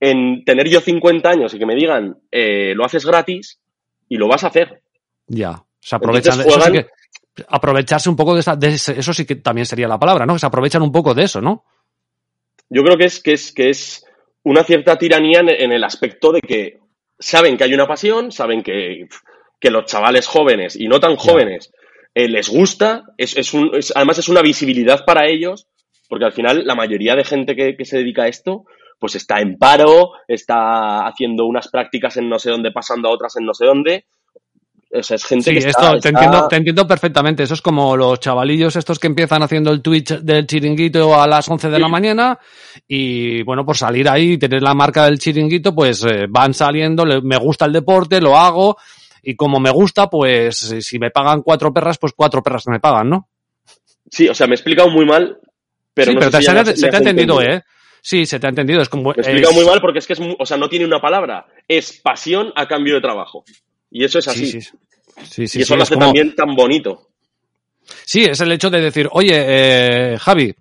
[0.00, 3.60] en tener yo 50 años y que me digan, eh, lo haces gratis
[4.08, 4.82] y lo vas a hacer.
[5.28, 5.62] Ya.
[5.80, 6.86] Se aprovechan de, Entonces eso sí juegan-
[7.36, 10.24] que- aprovecharse un poco de, esa, de ese- eso sí que también sería la palabra,
[10.26, 10.32] ¿no?
[10.32, 11.64] Que se aprovechan un poco de eso, ¿no?
[12.70, 14.06] Yo creo que es, que es, que es
[14.44, 16.78] una cierta tiranía en, en el aspecto de que
[17.18, 19.06] saben que hay una pasión, saben que,
[19.64, 21.72] que los chavales jóvenes y no tan jóvenes
[22.14, 25.66] eh, les gusta, es, es un, es- además es una visibilidad para ellos,
[26.06, 28.64] porque al final la mayoría de gente que, que se dedica a esto,
[29.00, 33.34] pues está en paro, está haciendo unas prácticas en no sé dónde, pasando a otras
[33.36, 34.04] en no sé dónde.
[34.96, 37.42] O sea, es gente Sí, que esto está, te, está- entiendo, te entiendo perfectamente.
[37.42, 41.48] Eso es como los chavalillos estos que empiezan haciendo el Twitch del chiringuito a las
[41.48, 42.38] 11 de la mañana
[42.86, 47.04] y, bueno, por salir ahí y tener la marca del chiringuito, pues eh, van saliendo,
[47.04, 48.76] le- me gusta el deporte, lo hago
[49.24, 52.80] y como me gusta, pues eh, si me pagan cuatro perras, pues cuatro perras me
[52.80, 53.28] pagan, ¿no?
[54.10, 55.38] Sí, o sea, me he explicado muy mal,
[55.92, 57.40] pero sí, no pero sé te- si se, te, se ha entendido.
[57.42, 57.62] ¿eh?
[58.02, 58.80] Sí, se te ha entendido.
[58.82, 60.68] Es como, Me he explicado es- muy mal porque es que es, o sea, no
[60.68, 61.46] tiene una palabra.
[61.66, 63.44] Es pasión a cambio de trabajo.
[63.90, 64.60] Y eso es así.
[64.60, 67.08] Sí, sí, y eso lo es hace como- también tan bonito.
[68.04, 69.34] Sí, es el hecho de decir, oye,
[70.14, 70.54] eh, Javi,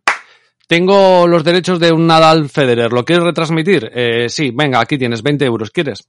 [0.68, 3.92] tengo los derechos de un Nadal Federer, ¿lo quieres retransmitir?
[3.94, 6.08] Eh, sí, venga, aquí tienes 20 euros, ¿quieres?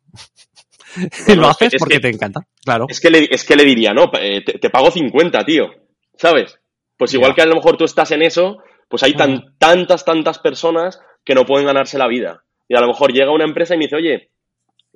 [0.96, 2.86] Y No, lo haces es porque que- te encanta, claro.
[2.88, 5.70] Es que le, es que le diría, no, te, te pago 50, tío.
[6.16, 6.58] ¿Sabes?
[6.96, 10.38] Pues igual que a lo mejor tú estás en eso, pues hay tan, tantas, tantas
[10.38, 12.44] personas que no pueden ganarse la vida.
[12.68, 14.30] Y a lo mejor llega una empresa y me dice, oye,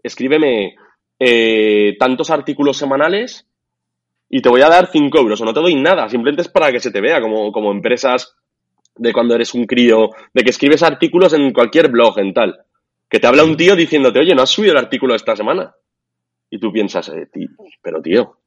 [0.02, 0.76] escríbeme
[1.18, 3.46] eh, tantos artículos semanales
[4.30, 5.40] y te voy a dar 5 euros.
[5.40, 8.36] O no te doy nada, simplemente es para que se te vea como, como empresas
[8.96, 12.58] de cuando eres un crío, de que escribes artículos en cualquier blog, en tal.
[13.08, 15.74] Que te habla un tío diciéndote, oye, no has subido el artículo esta semana.
[16.50, 17.48] Y tú piensas, eh, tío,
[17.82, 18.38] pero tío,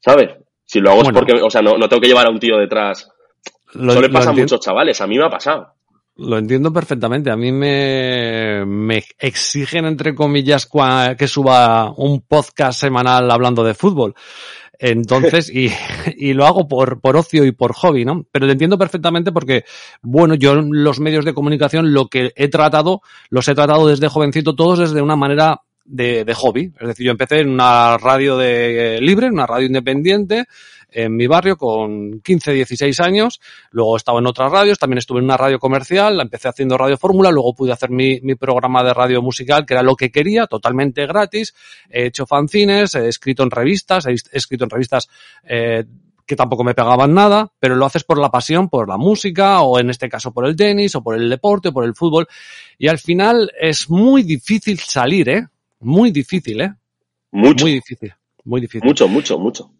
[0.00, 0.30] ¿sabes?
[0.64, 1.18] Si lo hago Bueno.
[1.20, 3.08] es porque, o sea, no, no tengo que llevar a un tío detrás.
[3.74, 5.72] Lo, Eso le pasa a muchos chavales, a mí me ha pasado.
[6.16, 7.30] lo entiendo perfectamente.
[7.30, 10.68] A mí me, me exigen, entre comillas,
[11.18, 14.14] que suba un podcast semanal hablando de fútbol.
[14.78, 15.70] Entonces, y,
[16.16, 18.26] y lo hago por, por ocio y por hobby, ¿no?
[18.32, 19.64] Pero lo entiendo perfectamente porque,
[20.02, 24.54] bueno, yo los medios de comunicación lo que he tratado, los he tratado desde jovencito
[24.54, 26.72] todos desde una manera de, de hobby.
[26.80, 30.44] Es decir, yo empecé en una radio de libre, en una radio independiente,
[30.90, 33.40] en mi barrio con 15, 16 años.
[33.70, 36.96] Luego he estado en otras radios, también estuve en una radio comercial, empecé haciendo radio
[36.96, 40.46] fórmula, luego pude hacer mi, mi programa de radio musical, que era lo que quería,
[40.46, 41.54] totalmente gratis.
[41.90, 45.08] He hecho fanzines, he escrito en revistas, he escrito en revistas
[45.44, 45.84] eh,
[46.26, 49.78] que tampoco me pegaban nada, pero lo haces por la pasión, por la música, o
[49.78, 52.26] en este caso por el tenis, o por el deporte, o por el fútbol.
[52.78, 55.46] Y al final es muy difícil salir, ¿eh?
[55.80, 56.72] Muy difícil, ¿eh?
[57.32, 57.64] Mucho.
[57.64, 58.14] Muy difícil.
[58.44, 58.86] Muy difícil.
[58.86, 59.70] Mucho, mucho, mucho.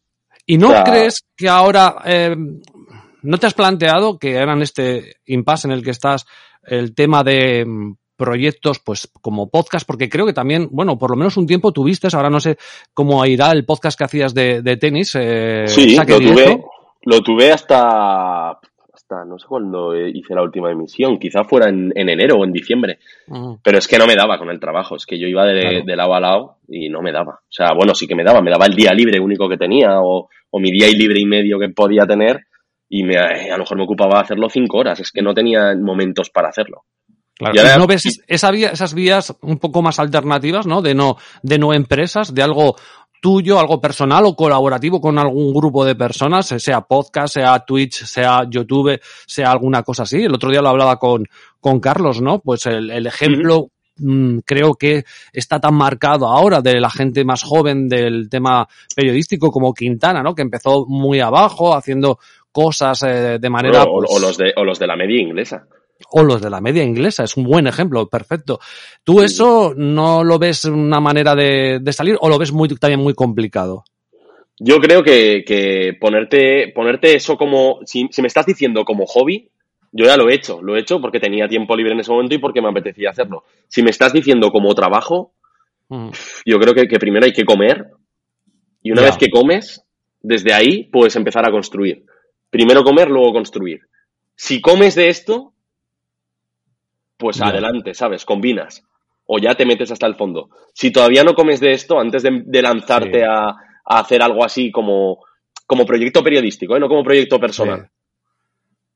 [0.46, 2.37] ¿Y no O sea- crees que ahora eh,
[3.22, 6.26] no te has planteado que era en este impasse en el que estás
[6.62, 9.87] el tema de mm, proyectos pues como podcast?
[9.87, 12.56] Porque creo que también, bueno, por lo menos un tiempo tuviste, ahora no sé
[12.94, 15.12] cómo irá el podcast que hacías de, de tenis.
[15.18, 16.64] Eh, Sí, lo tuve,
[17.02, 18.59] lo tuve hasta,
[19.08, 22.52] hasta, no sé cuándo hice la última emisión, quizá fuera en, en enero o en
[22.52, 23.60] diciembre, Ujú.
[23.62, 25.84] pero es que no me daba con el trabajo, es que yo iba de, Claro.
[25.86, 27.34] de lado a lado y no me daba.
[27.34, 30.00] O sea, bueno, sí que me daba, me daba el día libre único que tenía
[30.00, 32.46] o, o mi día y libre y medio que podía tener
[32.88, 36.30] y me, a lo mejor me ocupaba hacerlo cinco horas, es que no tenía momentos
[36.30, 36.82] para hacerlo.
[37.34, 40.80] Claro, Y ahora- ¿y ¿No ves esa vía, esas vías un poco más alternativas, ¿no?
[40.82, 42.76] De no, de no empresas, de algo
[43.20, 48.46] tuyo, algo personal o colaborativo con algún grupo de personas, sea podcast, sea Twitch, sea
[48.48, 50.22] YouTube, sea alguna cosa así.
[50.22, 51.24] El otro día lo hablaba con,
[51.61, 52.40] con Carlos, ¿no?
[52.40, 57.42] Pues el, el ejemplo mm, creo que está tan marcado ahora de la gente más
[57.42, 60.35] joven del tema periodístico como Quintana, ¿no?
[60.35, 62.18] Que empezó muy abajo haciendo
[62.52, 63.83] cosas eh, de manera...
[63.83, 65.66] o, pues, o los de, o los de la media inglesa.
[66.11, 67.24] O los de la media inglesa.
[67.24, 68.61] Es un buen ejemplo, perfecto.
[69.04, 73.00] ¿Tú eso no lo ves una manera de, de salir o lo ves muy, también
[73.00, 73.85] muy complicado?
[74.59, 79.50] Yo creo que, que ponerte, ponerte eso como, si, si me estás diciendo como hobby,
[79.92, 82.35] yo ya lo he hecho, lo he hecho porque tenía tiempo libre en ese momento
[82.35, 83.44] y porque me apetecía hacerlo.
[83.68, 85.32] Si me estás diciendo como trabajo,
[85.88, 86.09] Mm,
[86.44, 87.90] yo creo que, que primero hay que comer
[88.82, 89.85] y una vez que comes,
[90.20, 92.04] desde ahí puedes empezar a construir.
[92.50, 93.82] Primero comer, luego construir.
[94.35, 95.52] Si comes de esto,
[97.16, 98.24] pues adelante, ¿sabes?
[98.24, 98.83] Combinas.
[99.26, 100.50] O ya te metes hasta el fondo.
[100.72, 103.24] Si todavía no comes de esto, antes de, de lanzarte Sí.
[103.29, 105.18] a, a hacer algo así como,
[105.66, 106.81] como proyecto periodístico, ¿eh?
[106.81, 107.88] no como proyecto personal.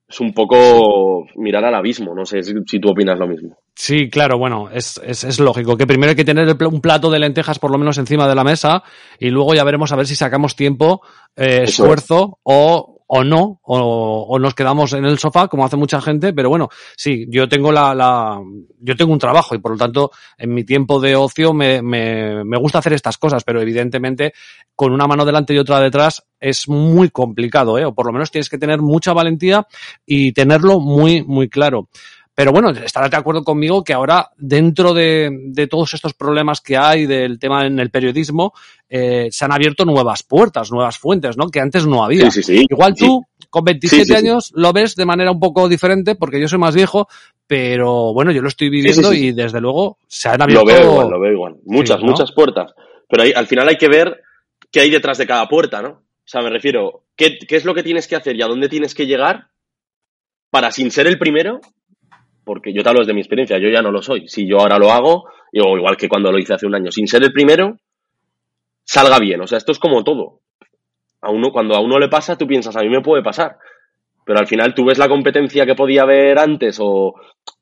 [0.08, 2.14] Es un poco mirar al abismo.
[2.14, 3.56] No sé si, si tú opinas lo mismo.
[3.76, 7.10] Sí, claro, bueno, es, es, es lógico que primero hay que tener pl- un plato
[7.10, 8.82] de lentejas por lo menos encima de la mesa
[9.20, 11.00] y luego ya veremos a ver si sacamos tiempo,
[11.36, 16.32] eh, esfuerzo o, o no, o, nos quedamos en el sofá como hace mucha gente,
[16.32, 18.40] pero bueno, sí, yo tengo la, la
[18.78, 22.44] yo tengo un trabajo y por lo tanto en mi tiempo de ocio me, me,
[22.44, 24.32] me gusta hacer estas cosas, pero evidentemente
[24.76, 27.84] con una mano delante y otra detrás es muy complicado, ¿eh?
[27.84, 29.66] o por lo menos tienes que tener mucha valentía
[30.06, 31.88] y tenerlo muy, muy claro.
[32.40, 36.74] Pero bueno, estarás de acuerdo conmigo que ahora, dentro de, de todos estos problemas que
[36.74, 38.54] hay del tema en el periodismo,
[38.88, 41.48] eh, se han abierto nuevas puertas, nuevas fuentes, ¿no?
[41.48, 42.30] Que antes no había.
[42.30, 42.66] Sí, sí, sí.
[42.66, 44.26] Igual tú, con 27 Sí, sí, sí.
[44.26, 47.08] años, lo ves de manera un poco diferente, porque yo soy más viejo,
[47.46, 50.64] pero bueno, yo lo estoy viviendo y desde luego se han abierto.
[50.64, 51.56] Lo veo igual, lo veo igual.
[51.66, 52.06] Muchas, ¿no?
[52.06, 52.72] muchas puertas.
[53.06, 54.22] Pero ahí, al final hay que ver
[54.70, 55.88] qué hay detrás de cada puerta, ¿no?
[55.90, 58.70] O sea, me refiero, ¿qué, qué es lo que tienes que hacer y a dónde
[58.70, 59.48] tienes que llegar
[60.48, 61.60] para, sin ser el primero,
[62.44, 64.28] porque yo te hablo desde mi experiencia, yo ya no lo soy.
[64.28, 67.06] Si yo ahora lo hago, o igual que cuando lo hice hace un año, sin
[67.06, 67.78] ser el primero,
[68.84, 69.40] salga bien.
[69.40, 70.40] O sea, esto es como todo.
[71.22, 73.56] A uno, cuando a uno le pasa, tú piensas, a mí me puede pasar.
[74.24, 77.14] Pero al final tú ves la competencia que podía haber antes o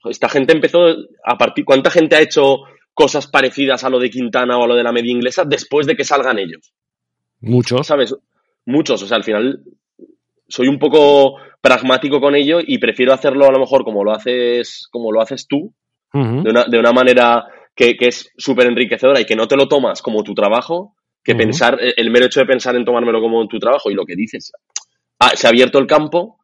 [0.04, 0.86] esta gente empezó
[1.24, 2.58] a partir, ¿cuánta gente ha hecho
[2.92, 5.96] cosas parecidas a lo de Quintana o a lo de la media inglesa después de
[5.96, 6.72] que salgan ellos?
[7.40, 7.86] Muchos.
[7.86, 8.14] ¿Sabes?
[8.66, 9.62] Muchos, o sea, al final
[10.48, 14.88] soy un poco pragmático con ello y prefiero hacerlo a lo mejor como lo haces,
[14.90, 15.74] como lo haces tú,
[16.12, 19.68] de una, de una manera que, que es súper enriquecedora y que no te lo
[19.68, 23.58] tomas como tu trabajo, que pensar, el mero hecho de pensar en tomármelo como tu
[23.58, 24.52] trabajo y lo que dices,
[25.18, 26.38] ah, se ha abierto el campo,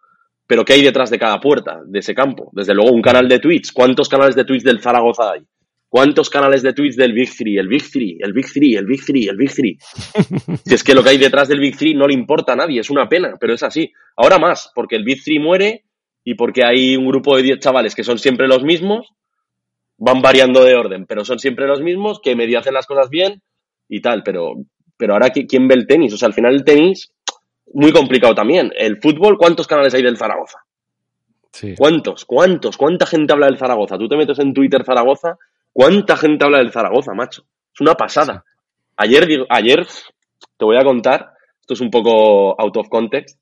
[0.46, 2.50] pero ¿qué hay detrás de cada puerta de ese campo?
[2.52, 3.72] Desde luego, un canal de Twitch.
[3.72, 5.46] ¿Cuántos canales de Twitch del Zaragoza hay?
[5.94, 7.56] ¿Cuántos canales de Twitch del Big Three?
[7.56, 9.78] El Big Three, el Big Three, el Big Three, el Big Three.
[10.66, 12.80] si es que lo que hay detrás del Big Three no le importa a nadie,
[12.80, 13.92] es una pena, pero es así.
[14.16, 15.84] Ahora más, porque el Big Three muere
[16.24, 19.06] y porque hay un grupo de 10 chavales que son siempre los mismos,
[19.96, 23.40] van variando de orden, pero son siempre los mismos, que medio hacen las cosas bien
[23.88, 24.54] y tal, pero,
[24.96, 26.12] pero ahora ¿qui- ¿quién ve el tenis?
[26.12, 27.12] O sea, al final el tenis,
[27.72, 28.72] muy complicado también.
[28.76, 30.58] El fútbol, ¿cuántos canales hay del Zaragoza?
[31.52, 31.74] Sí.
[31.78, 32.24] ¿Cuántos?
[32.24, 32.76] ¿Cuántos?
[32.76, 33.96] ¿Cuánta gente habla del Zaragoza?
[33.96, 35.36] Tú te metes en Twitter Zaragoza,
[35.74, 37.44] ¿cuánta gente habla del Zaragoza, macho?
[37.74, 38.44] Es una pasada.
[38.96, 39.86] Ayer, digo- ayer,
[40.56, 43.38] te voy a contar, esto es un poco out of context,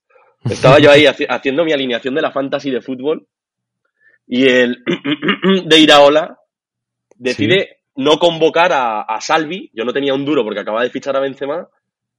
[0.50, 3.28] estaba yo ahí haci- haciendo mi alineación de la fantasy de fútbol
[4.26, 4.82] y el
[5.66, 6.38] de Iraola
[7.16, 11.14] decide no convocar a, a Salvi, yo no tenía un duro porque acababa de fichar
[11.16, 11.68] a Benzema,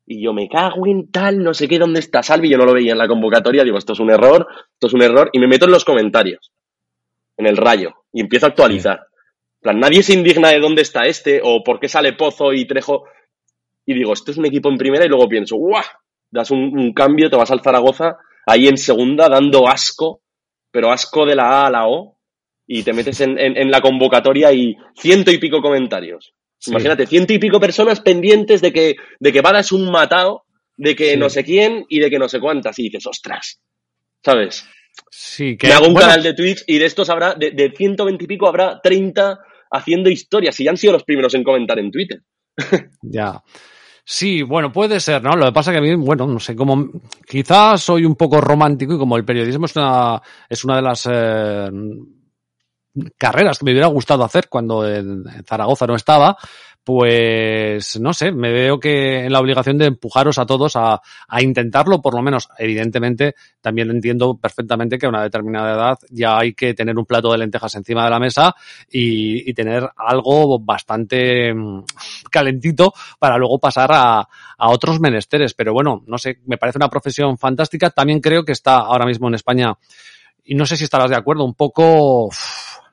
[0.06, 2.50] y yo me cago en tal, no sé qué, ¿dónde está Salvi?
[2.50, 5.02] Yo no lo veía en la convocatoria, digo, esto es un error, esto es un
[5.02, 6.52] error, y me meto en los comentarios,
[7.38, 9.08] en el rayo, y empiezo a actualizar.
[9.64, 13.06] Plan, nadie se indigna de dónde está este, o por qué sale Pozo y Trejo,
[13.86, 15.84] y digo, esto es un equipo en primera, y luego pienso, ¡guau!
[16.30, 20.22] Das un, un cambio, te vas al Zaragoza, ahí en segunda, dando asco,
[20.72, 22.18] pero asco de la A a la O,
[22.68, 26.34] y te metes en, en- en la convocatoria y ciento y pico comentarios.
[26.58, 26.72] Sí.
[26.72, 30.46] Imagínate, ciento y pico personas pendientes de que, de que Bada es un matado,
[30.78, 31.18] de que Sí.
[31.18, 32.80] no sé quién y de que no sé cuántas.
[32.80, 33.62] Y dices, ostras,
[34.24, 34.66] ¿sabes?
[35.12, 37.72] Sí, que Me hago un bueno, canal de Twitch y de estos habrá, de, de
[37.76, 39.40] 120 y pico habrá 30
[39.74, 42.22] haciendo historias y ya han sido los primeros en comentar en Twitter.
[43.02, 43.44] Ya.
[44.06, 45.36] Sí, bueno, puede ser, ¿no?
[45.36, 46.90] Lo que pasa que a mí, bueno, no sé, como
[47.28, 51.08] quizás soy un poco romántico y como el periodismo es una, es una de las
[51.10, 51.70] eh,
[53.18, 56.38] carreras que me hubiera gustado hacer cuando en en Zaragoza no estaba,
[56.84, 61.42] pues no sé, me veo que en la obligación de empujaros a todos a, a
[61.42, 66.54] intentarlo, por lo menos, evidentemente, también entiendo perfectamente que a una determinada edad ya hay
[66.54, 68.54] que tener un plato de lentejas encima de la mesa
[68.92, 71.86] y, y tener algo bastante mm,
[72.30, 75.54] calentito para luego pasar a, a otros menesteres.
[75.54, 77.90] Pero bueno, no sé, me parece una profesión fantástica.
[77.90, 79.78] También creo que está ahora mismo en España,
[80.46, 82.30] y no sé si estarás de acuerdo, un poco,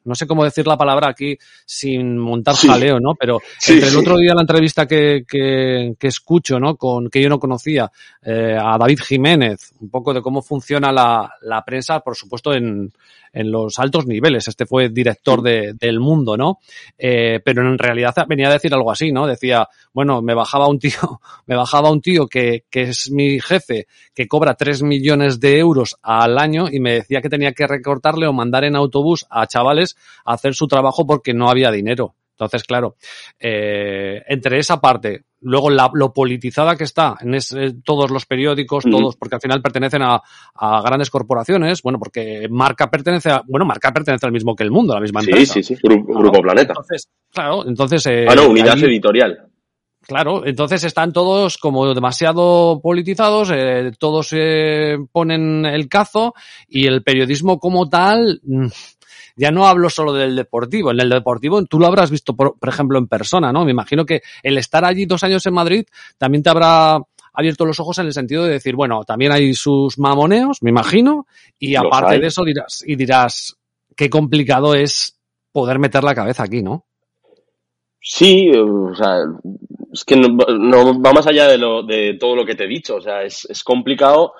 [0.05, 2.69] no sé cómo decir la palabra aquí sin montar Sí.
[2.69, 3.15] jaleo, ¿no?
[3.15, 6.77] Pero Sí, entre el otro día la entrevista que, que, que escucho, ¿no?
[6.77, 7.91] Con, que yo no conocía,
[8.23, 12.93] eh, a David Jiménez, un poco de cómo funciona la, la prensa, por supuesto, en,
[13.33, 14.49] en los altos niveles.
[14.49, 16.59] Este fue director de, del mundo, ¿no?
[16.99, 19.27] Eh, pero en realidad venía a decir algo así, ¿no?
[19.27, 23.87] Decía, bueno, me bajaba un tío, me bajaba un tío que, que es mi jefe,
[24.15, 28.27] que cobra 3 millones de euros al año y me decía que tenía que recortarle
[28.27, 29.90] o mandar en autobús a chavales
[30.25, 32.15] a hacer su trabajo porque no había dinero.
[32.33, 32.97] Entonces, claro,
[33.39, 38.25] eh, entre esa parte, luego la- lo politizada que está en es- eh, todos los
[38.25, 40.23] periódicos, todos, porque al final pertenecen a,
[40.55, 44.71] a grandes corporaciones, bueno, porque Marca pertenece a, bueno, Marca pertenece al mismo que el
[44.71, 45.53] mundo, a la misma Sí, empresa.
[45.55, 45.75] sí, sí.
[45.83, 46.73] Gru- Grupo Planeta.
[46.73, 48.07] Entonces, claro, entonces...
[48.07, 49.47] eh, Ah, no, unidad ahí- editorial.
[50.03, 56.33] Claro, entonces están todos como demasiado politizados, eh, todos eh, ponen el cazo
[56.69, 58.67] y el periodismo como tal, mm,
[59.41, 62.69] ya no hablo solo del deportivo, en el deportivo tú lo habrás visto, por, por
[62.69, 63.65] ejemplo, en persona, ¿no?
[63.65, 65.87] Me imagino que el estar allí dos años en Madrid
[66.19, 66.99] también te habrá
[67.33, 71.27] abierto los ojos en el sentido de decir, bueno, también hay sus mamoneos, me imagino,
[71.59, 72.21] y Los aparte hay.
[72.21, 73.57] de eso dirás, y dirás,
[73.97, 75.19] qué complicado es
[75.53, 76.85] poder meter la cabeza aquí, ¿no?
[78.03, 79.21] Sí, o sea,
[79.93, 82.69] es que no, no va más allá de, lo, de todo lo que te he
[82.69, 82.97] dicho.
[82.97, 84.33] O sea, es, es complicado,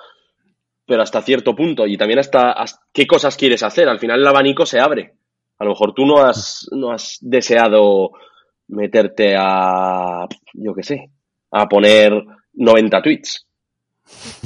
[0.85, 1.85] pero hasta cierto punto.
[1.87, 2.55] Y también hasta,
[2.91, 3.87] qué cosas quieres hacer.
[3.87, 5.13] Al final el abanico se abre.
[5.57, 8.11] A lo mejor tú no has, no has deseado
[8.67, 11.11] meterte a, yo qué sé,
[11.51, 12.13] a poner
[12.53, 13.47] 90 tweets.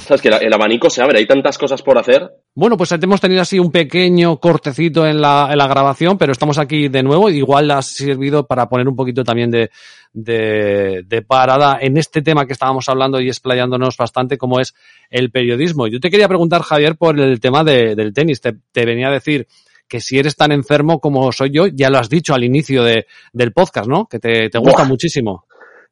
[0.06, 2.30] Sabes que el abanico se abre, hay tantas cosas por hacer.
[2.54, 6.58] Bueno, pues hemos tenido así un pequeño cortecito en la, en la grabación, pero estamos
[6.58, 7.30] aquí de nuevo.
[7.30, 9.72] Igual ha servido para poner un poquito también de,
[10.14, 14.74] de, de parada en este tema que estábamos hablando y explayándonos bastante, como es
[15.10, 15.88] el periodismo.
[15.88, 18.40] Yo te quería preguntar, Javier, por el tema de- del tenis.
[18.42, 19.48] Te, te venía a decir
[19.88, 23.06] que si eres tan enfermo como soy yo, ya lo has dicho al inicio de,
[23.34, 24.06] del podcast, ¿no?
[24.08, 24.88] Que te, te gusta Buah.
[24.88, 25.46] muchísimo.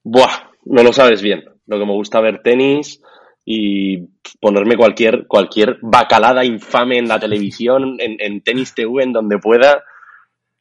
[0.03, 1.43] Buah, no lo sabes bien.
[1.65, 3.01] Lo que me gusta ver tenis
[3.45, 4.07] y
[4.39, 9.83] ponerme cualquier, cualquier bacalada infame en la televisión, en, en tenis TV, en donde pueda.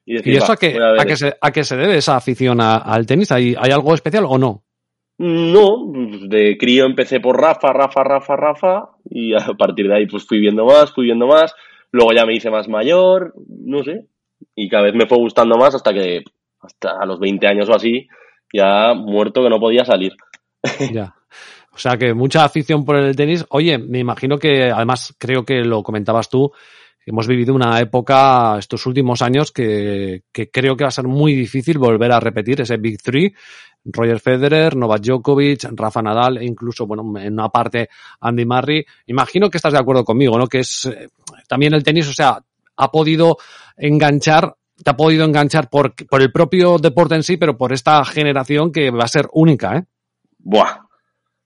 [0.05, 2.17] Y, decir, ¿Y eso "Va, a qué, a qué, se, a qué se debe esa
[2.17, 3.31] afición a- al tenis?
[3.31, 4.65] ¿Hay, ¿Hay algo especial o no?
[5.19, 5.93] No,
[6.27, 10.41] de crío empecé por Rafa, Rafa, Rafa, Rafa, y a partir de ahí pues fui
[10.41, 11.55] viendo más, fui viendo más,
[11.93, 14.07] luego ya me hice más mayor, no sé,
[14.57, 16.25] y cada vez me fue gustando más hasta que,
[16.61, 18.09] hasta a los 20 años o así,
[18.53, 20.15] ya muerto que no podía salir.
[20.93, 21.15] Ya.
[21.75, 23.45] O sea que mucha afición por el tenis.
[23.51, 26.53] Oye, me imagino que, además, creo que lo comentabas tú,
[27.05, 31.35] hemos vivido una época estos últimos años que, que creo que va a ser muy
[31.35, 33.35] difícil volver a repetir ese Big Three.
[33.85, 37.89] Roger Federer, Novak Djokovic, Rafa Nadal e incluso, bueno, en una parte
[38.21, 38.85] Andy Murray.
[39.07, 40.47] Imagino que estás de acuerdo conmigo, ¿no?
[40.47, 41.09] Que es eh,
[41.49, 42.39] también el tenis, o sea,
[42.77, 43.39] ha podido
[43.77, 48.05] enganchar, te ha podido enganchar por, por el propio deporte en sí, pero por esta
[48.05, 49.85] generación que va a ser única, ¿eh?
[50.39, 50.82] Buah.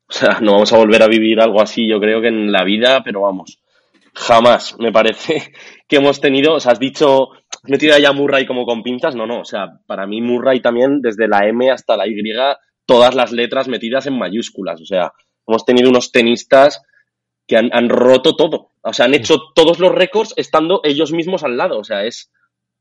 [0.08, 2.62] O sea, no vamos a volver a vivir algo así, yo creo que en la
[2.62, 3.58] vida, pero vamos.
[4.14, 5.52] Jamás, me parece
[5.88, 9.26] que hemos tenido, o sea, has dicho, has metido allá Murray como con pinzas, no,
[9.26, 12.14] no, o sea, para mí Murray también, desde la M hasta la Y,
[12.86, 15.12] todas las letras metidas en mayúsculas, o sea,
[15.46, 16.82] hemos tenido unos tenistas
[17.48, 21.42] que han, han roto todo, o sea, han hecho todos los récords estando ellos mismos
[21.42, 22.30] al lado, o sea, es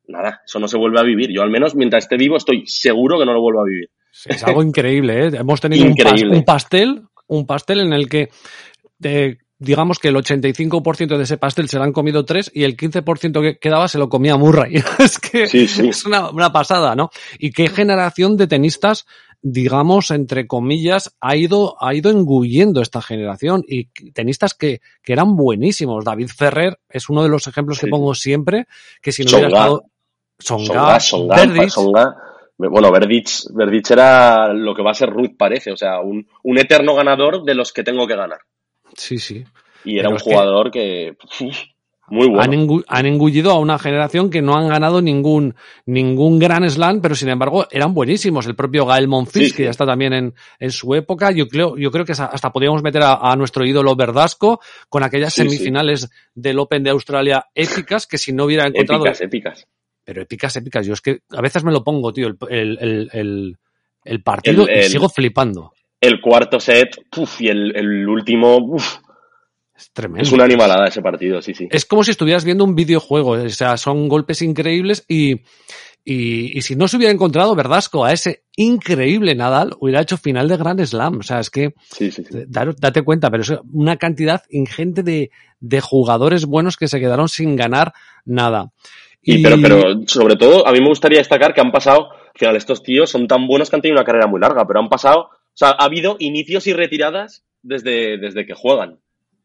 [0.07, 1.31] nada, eso no se vuelve a vivir.
[1.33, 3.89] Yo al menos mientras esté vivo estoy seguro que no lo vuelvo a vivir.
[4.25, 5.31] Es algo increíble, ¿eh?
[5.33, 6.37] Hemos tenido un, pas- Increíble.
[6.37, 8.29] un pastel, un pastel en el que
[9.03, 12.75] eh, digamos que el 85% de ese pastel se lo han comido tres y el
[12.75, 14.75] 15% que quedaba se lo comía Murray.
[14.99, 15.87] es que Sí, sí.
[15.89, 17.09] es una, una pasada, ¿no?
[17.39, 19.05] Y qué generación de tenistas,
[19.41, 25.35] digamos, entre comillas, ha ido, ha ido engullendo esta generación y tenistas que, que eran
[25.35, 26.03] buenísimos.
[26.03, 28.67] David Ferrer es uno de los ejemplos que pongo siempre,
[29.01, 29.47] que si no Tsonga.
[29.47, 29.83] hubiera estado
[30.37, 32.15] Songa, Songa, Songa, Berdych, Songa.
[32.57, 35.71] Bueno, Verdic, Verdic era lo que va a ser Ruth, parece.
[35.71, 38.39] O sea, un, un eterno ganador de los que tengo que ganar.
[38.95, 39.43] sí, sí.
[39.83, 41.17] Y era Pero un que- jugador que,
[42.07, 42.41] muy bueno.
[42.43, 47.01] han, engu- han engullido a una generación que no han ganado ningún, ningún gran slam,
[47.01, 48.45] pero sin embargo eran buenísimos.
[48.45, 51.77] El propio Gael Monfils, Sí, que ya está también en, en su época, yo creo,
[51.77, 55.49] yo creo que hasta podríamos meter a, a nuestro ídolo Verdasco con aquellas Sí, sí.
[55.49, 59.67] semifinales del Open de Australia épicas, que si no hubiera encontrado, Épicas, épicas.
[60.05, 62.77] Pero épicas, épicas, yo es que a veces me lo pongo, tío, el,
[63.11, 63.57] el,
[64.03, 65.73] el, partido y sigo flipando.
[65.99, 68.97] El cuarto set, puf, y el, el último, uf,
[69.75, 70.21] Es tremendo.
[70.23, 71.67] es una animalada ese partido, sí, sí.
[71.71, 73.31] es como si estuvieras viendo un videojuego.
[73.31, 75.41] O sea, son golpes increíbles y,
[76.03, 80.47] y, y si no se hubiera encontrado Verdasco a ese increíble Nadal, hubiera hecho final
[80.47, 81.17] de Grand Slam.
[81.19, 82.43] O sea, es que Sí, sí, sí.
[82.47, 87.55] date cuenta, pero es una cantidad ingente de, de jugadores buenos que se quedaron sin
[87.55, 87.93] ganar
[88.23, 88.71] nada.
[89.27, 92.55] Y, pero, pero sobre todo, a mí me gustaría destacar que han pasado, al final
[92.55, 95.21] estos tíos son tan buenos que han tenido una carrera muy larga, pero han pasado,
[95.31, 98.91] o sea, ha habido inicios y retiradas desde, desde que juegan.
[98.93, 98.99] O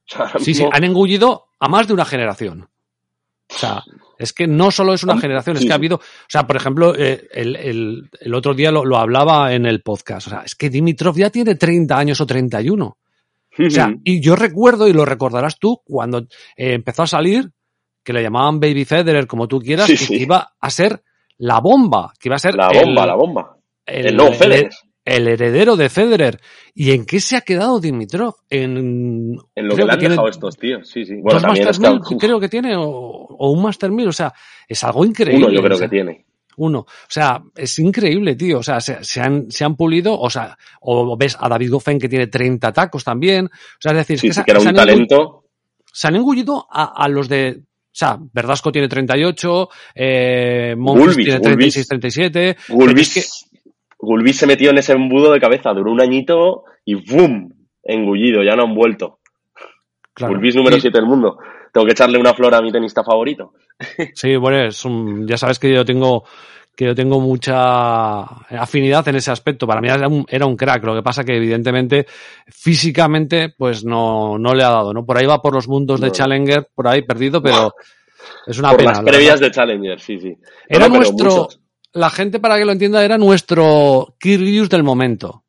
[0.06, 2.68] sea, ahora Sí, sí, han engullido a más de una generación.
[3.52, 3.82] O sea,
[4.18, 6.94] es que no solo es una generación, es que ha habido, o sea, por ejemplo,
[6.96, 10.54] eh, el, el- el otro día lo, lo hablaba en el podcast, o sea, es
[10.54, 12.84] que Dimitrov ya tiene 30 años o 31.
[12.86, 16.26] O sea, y yo recuerdo, y lo recordarás tú, cuando eh,
[16.74, 17.50] empezó a salir,
[18.02, 21.02] que le llamaban Baby Federer, como tú quieras, Sí, que iba a ser
[21.38, 23.56] la bomba, que iba a ser la el- bomba, la bomba.
[23.86, 24.70] el, el- Federer.
[25.04, 26.40] el heredero de Federer.
[26.74, 28.34] ¿Y en qué se ha quedado Dimitrov?
[28.48, 28.76] En,
[29.54, 31.16] En lo que le han tiene dejado estos tíos, sí, sí.
[31.20, 34.08] Bueno, también Master es que, 1000, uf, creo que tiene, o, o un Master 1000,
[34.08, 34.32] o sea,
[34.68, 35.46] es algo increíble.
[35.46, 36.26] uno yo creo o sea, que tiene.
[36.56, 36.80] Uno.
[36.80, 38.58] O sea, es increíble, tío.
[38.58, 41.98] O sea, se, se han, se han pulido, o sea, o ves a David Goffin
[41.98, 43.46] que tiene 30 tacos también.
[43.46, 45.44] O sea, es decir, Sí, que sí, se- que era se un han engullido- talento.
[45.92, 47.62] se han engullido a, a los de.
[47.92, 51.74] O sea, Verdasco tiene 38, eh, Monfils Gulbis, tiene Gulbis.
[51.74, 52.56] 36, 37.
[52.68, 53.60] pero Gulbis, es que-
[53.98, 57.50] Gulbis se metió en ese embudo de cabeza, duró un añito y ¡bum!
[57.82, 59.18] Engullido, ya no han vuelto.
[60.14, 61.38] claro, Gulbis número y- 7 del mundo.
[61.72, 63.52] Tengo que echarle una flor a mi tenista favorito.
[64.14, 66.24] Sí, bueno, es un- ya sabes que yo tengo
[66.76, 69.66] que yo tengo mucha afinidad en ese aspecto.
[69.66, 70.82] Para mí era un, era un crack.
[70.84, 72.06] Lo que pasa que evidentemente
[72.46, 75.04] físicamente pues no, no le ha dado, ¿no?
[75.04, 76.10] Por ahí va por los mundos de.
[76.10, 77.74] Challenger, por ahí perdido, pero
[78.46, 78.90] es una Por pena.
[78.92, 80.36] las la previas de Challenger, sí, sí.
[80.68, 81.60] Era no, nuestro, muchos.
[81.92, 85.44] la gente para que lo entienda era nuestro Kyrgios del momento.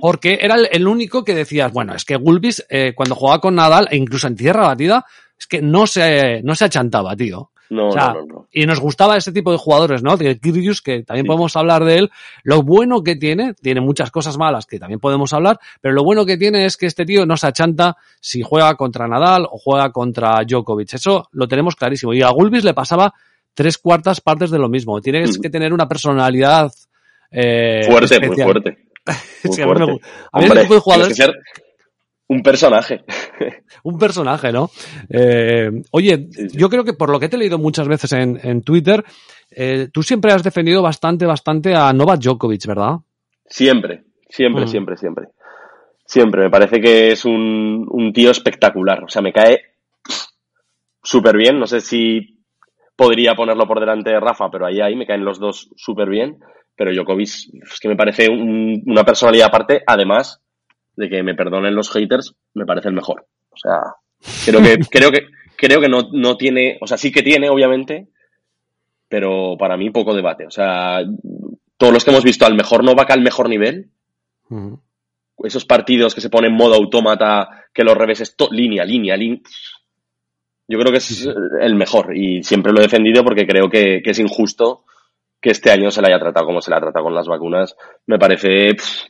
[0.00, 3.54] Porque era el, el único que decías, bueno, es que Gulbis eh, cuando jugaba con
[3.54, 5.04] Nadal e incluso en tierra batida,
[5.38, 7.52] es que no se, no se achantaba, tío.
[7.70, 8.46] No, O sea, no, no, no.
[8.50, 10.16] Y nos gustaba ese tipo de jugadores, ¿no?
[10.16, 11.26] De Kyrgios, que también Sí.
[11.28, 12.10] podemos hablar de él.
[12.42, 16.24] Lo bueno que tiene, tiene muchas cosas malas que también podemos hablar, pero lo bueno
[16.24, 19.92] que tiene es que este tío no se achanta si juega contra Nadal o juega
[19.92, 20.94] contra Djokovic.
[20.94, 22.14] Eso lo tenemos clarísimo.
[22.14, 23.12] Y a Gulbis le pasaba
[23.54, 25.00] tres cuartas partes de lo mismo.
[25.00, 25.42] Tienes Mm.
[25.42, 26.70] que tener una personalidad
[27.30, 28.78] eh, Fuerte, muy fuerte.
[29.44, 29.82] Muy Sí, a mí fuerte.
[30.32, 31.18] a mí ese Hombre, tipo de jugadores-
[32.28, 33.04] un personaje.
[33.84, 34.70] un personaje, ¿no?
[35.08, 36.58] Eh, oye, Sí, sí.
[36.58, 39.04] yo creo que por lo que te he leído muchas veces en, en Twitter,
[39.50, 42.96] eh, tú siempre has defendido bastante, bastante a Novak Djokovic, ¿verdad?
[43.46, 44.68] Siempre, siempre, Mm.
[44.68, 45.28] siempre, siempre.
[46.04, 46.42] Siempre.
[46.44, 49.04] Me parece que es un, un tío espectacular.
[49.04, 49.60] O sea, me cae
[51.02, 51.58] súper bien.
[51.58, 52.38] No sé si
[52.96, 56.38] podría ponerlo por delante de Rafa, pero ahí, ahí me caen los dos súper bien.
[56.76, 60.40] Pero Djokovic es que me parece un- una personalidad aparte, además
[60.98, 63.24] de que me perdonen los haters, me parece el mejor.
[63.50, 63.78] O sea,
[64.44, 68.08] creo que, creo que, creo que no, no tiene, o sea, sí que tiene, obviamente,
[69.08, 70.44] pero para mí poco debate.
[70.44, 71.04] O sea,
[71.76, 73.90] todos los que hemos visto al mejor Novak al mejor nivel,
[75.44, 79.40] esos partidos que se ponen en modo autómata, que los reveses, línea, línea, línea.
[80.66, 81.26] Yo creo que es
[81.60, 84.84] el mejor y siempre lo he defendido porque creo que, que es injusto
[85.40, 87.76] que este año se le haya tratado como se le ha tratado con las vacunas.
[88.06, 89.04] Me parece pff,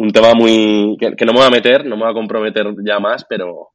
[0.00, 0.96] un tema muy.
[0.98, 3.72] Que, que no me voy a meter, no me voy a comprometer ya más, pero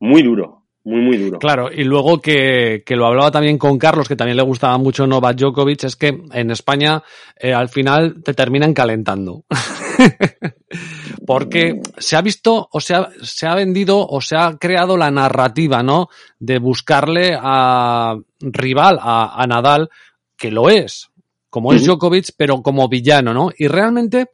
[0.00, 0.64] muy duro.
[0.82, 1.38] Muy, muy duro.
[1.38, 5.06] Claro, y luego que, que, lo hablaba también con Carlos, que también le gustaba mucho
[5.06, 7.02] Novak Djokovic, es que en España
[7.38, 9.44] eh, al final te terminan calentando.
[11.26, 15.10] Porque se ha visto o se ha, se ha vendido o se ha creado la
[15.10, 16.08] narrativa, ¿no?
[16.40, 19.90] De buscarle a rival, a, a Nadal,
[20.36, 21.10] que lo es,
[21.50, 23.50] como es Djokovic, pero como villano, ¿no?
[23.56, 24.30] Y realmente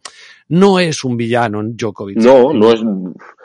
[0.49, 2.19] no es un villano Djokovic.
[2.19, 2.81] No, no es.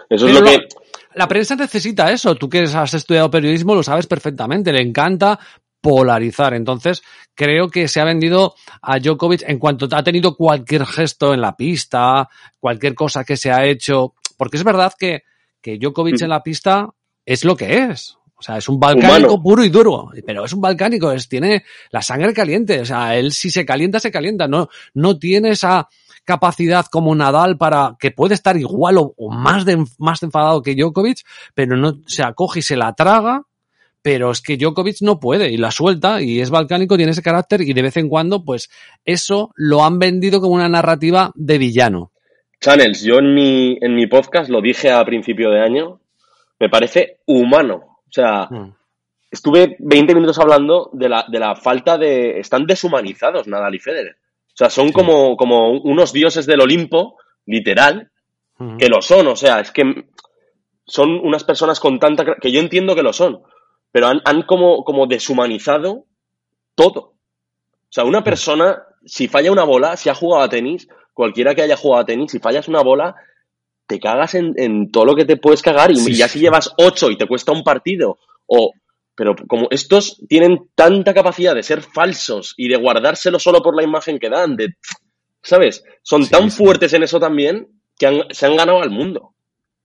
[0.10, 0.68] Eso es lo que.
[1.14, 2.36] La prensa necesita eso.
[2.36, 4.72] Tú que has estudiado periodismo lo sabes perfectamente.
[4.72, 5.40] Le encanta
[5.82, 6.54] polarizar.
[6.54, 7.02] Entonces,
[7.34, 11.58] creo que se ha vendido a Djokovic en cuanto ha tenido cualquier gesto en la
[11.58, 12.30] pista,
[12.60, 14.14] cualquier cosa que se ha hecho.
[14.38, 15.24] Porque es verdad que,
[15.62, 16.88] que Djokovic en la pista
[17.26, 18.18] es lo que es.
[18.42, 19.44] O sea, es un balcánico Humano.
[19.44, 22.82] puro y duro, pero es un balcánico, es, tiene la sangre caliente.
[22.82, 24.48] O sea, él si se calienta, se calienta.
[24.48, 25.88] No, no tiene esa
[26.34, 30.76] capacidad como Nadal para que puede estar igual o, o más, de, más enfadado que
[30.76, 31.20] Djokovic,
[31.54, 33.44] pero no se acoge y se la traga.
[34.04, 37.62] Pero es que Djokovic no puede y la suelta y es balcánico, tiene ese carácter
[37.62, 38.70] y de vez en cuando, pues
[39.06, 42.12] eso lo han vendido como una narrativa de villano.
[42.60, 46.00] Channels, yo en mi, en mi podcast lo dije a principio de año,
[46.60, 48.00] me parece humano.
[48.08, 48.74] O sea, Mm.
[49.30, 52.40] estuve 20 minutos hablando de la, de la falta de...
[52.40, 54.16] Están deshumanizados Nadal y Federer.
[54.54, 58.12] O sea, son como, como unos dioses del Olimpo, literal,
[58.78, 59.28] que lo son.
[59.28, 59.84] O sea, es que
[60.86, 62.36] son unas personas con tanta...
[62.40, 63.42] que yo entiendo que lo son,
[63.92, 66.06] pero han, han como, como deshumanizado
[66.76, 67.00] todo.
[67.00, 71.62] O sea, una persona, si falla una bola, si ha jugado a tenis, cualquiera que
[71.62, 73.16] haya jugado a tenis, si fallas una bola,
[73.88, 76.34] te cagas en, en todo lo que te puedes cagar y, Sí, ya sí.
[76.34, 78.72] si llevas ocho y te cuesta un partido o
[79.16, 83.84] pero como estos tienen tanta capacidad de ser falsos y de guardárselo solo por la
[83.84, 84.76] imagen que dan, de,
[85.42, 85.84] ¿sabes?
[86.02, 86.58] Son Sí, tan sí.
[86.58, 89.34] fuertes en eso también que han- se han ganado al mundo.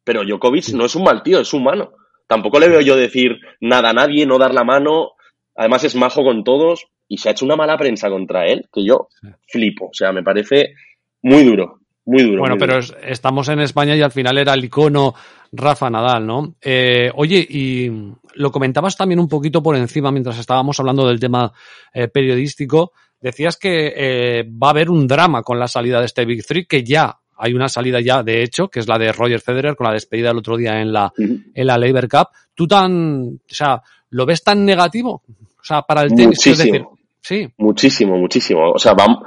[0.05, 1.93] Pero Djokovic no es un mal tío, es humano.
[2.27, 5.11] Tampoco le veo yo decir nada a nadie, no dar la mano.
[5.55, 8.85] Además es majo con todos y se ha hecho una mala prensa contra él que
[8.85, 9.09] yo
[9.49, 9.87] flipo.
[9.87, 10.75] O sea, me parece
[11.23, 12.41] muy duro, muy duro.
[12.41, 12.99] Bueno, muy pero duro.
[13.03, 15.15] estamos en España y al final era el icono
[15.53, 16.55] Rafa Nadal, ¿no?
[16.61, 17.91] Eh, oye, y
[18.37, 21.53] lo comentabas también un poquito por encima mientras estábamos hablando del tema
[21.93, 22.93] eh, periodístico.
[23.21, 26.67] Decías que eh, va a haber un drama con la salida de este Big Three,
[26.67, 29.87] que ya hay una salida ya, de hecho, que es la de Roger Federer con
[29.87, 32.29] la despedida el otro día en la, en la Labor Cup.
[32.55, 35.23] ¿Tú tan, o sea, lo ves tan negativo?
[35.61, 36.99] O sea, para el tenis, decir, Muchísimo.
[37.21, 38.71] sí, Muchísimo, muchísimo.
[38.71, 39.21] O sea, vam-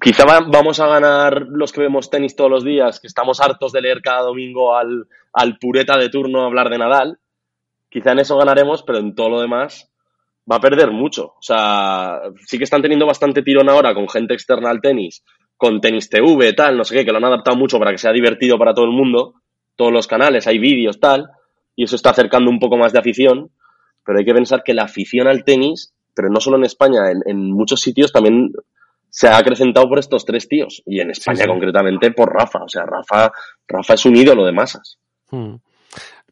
[0.00, 3.72] quizá va- vamos a ganar los que vemos tenis todos los días, que estamos hartos
[3.72, 7.18] de leer cada domingo al, al pureta de turno hablar de Nadal.
[7.88, 9.90] Quizá en eso ganaremos, pero en todo lo demás
[10.50, 11.34] va a perder mucho.
[11.38, 15.24] O sea, sí que están teniendo bastante tirón ahora con gente externa al tenis,
[15.56, 18.12] con tenis TV, tal, no sé qué, que lo han adaptado mucho para que sea
[18.12, 19.34] divertido para todo el mundo.
[19.76, 21.28] Todos los canales, hay vídeos, tal,
[21.74, 23.50] y eso está acercando un poco más de afición.
[24.04, 27.22] Pero hay que pensar que la afición al tenis, pero no solo en España, en,
[27.26, 28.52] en muchos sitios también
[29.10, 30.82] se ha acrecentado por estos tres tíos.
[30.86, 31.48] Y en España sí.
[31.48, 32.62] concretamente por Rafa.
[32.62, 33.32] O sea, Rafa,
[33.66, 34.98] Rafa es un ídolo de masas.
[35.30, 35.54] Hmm.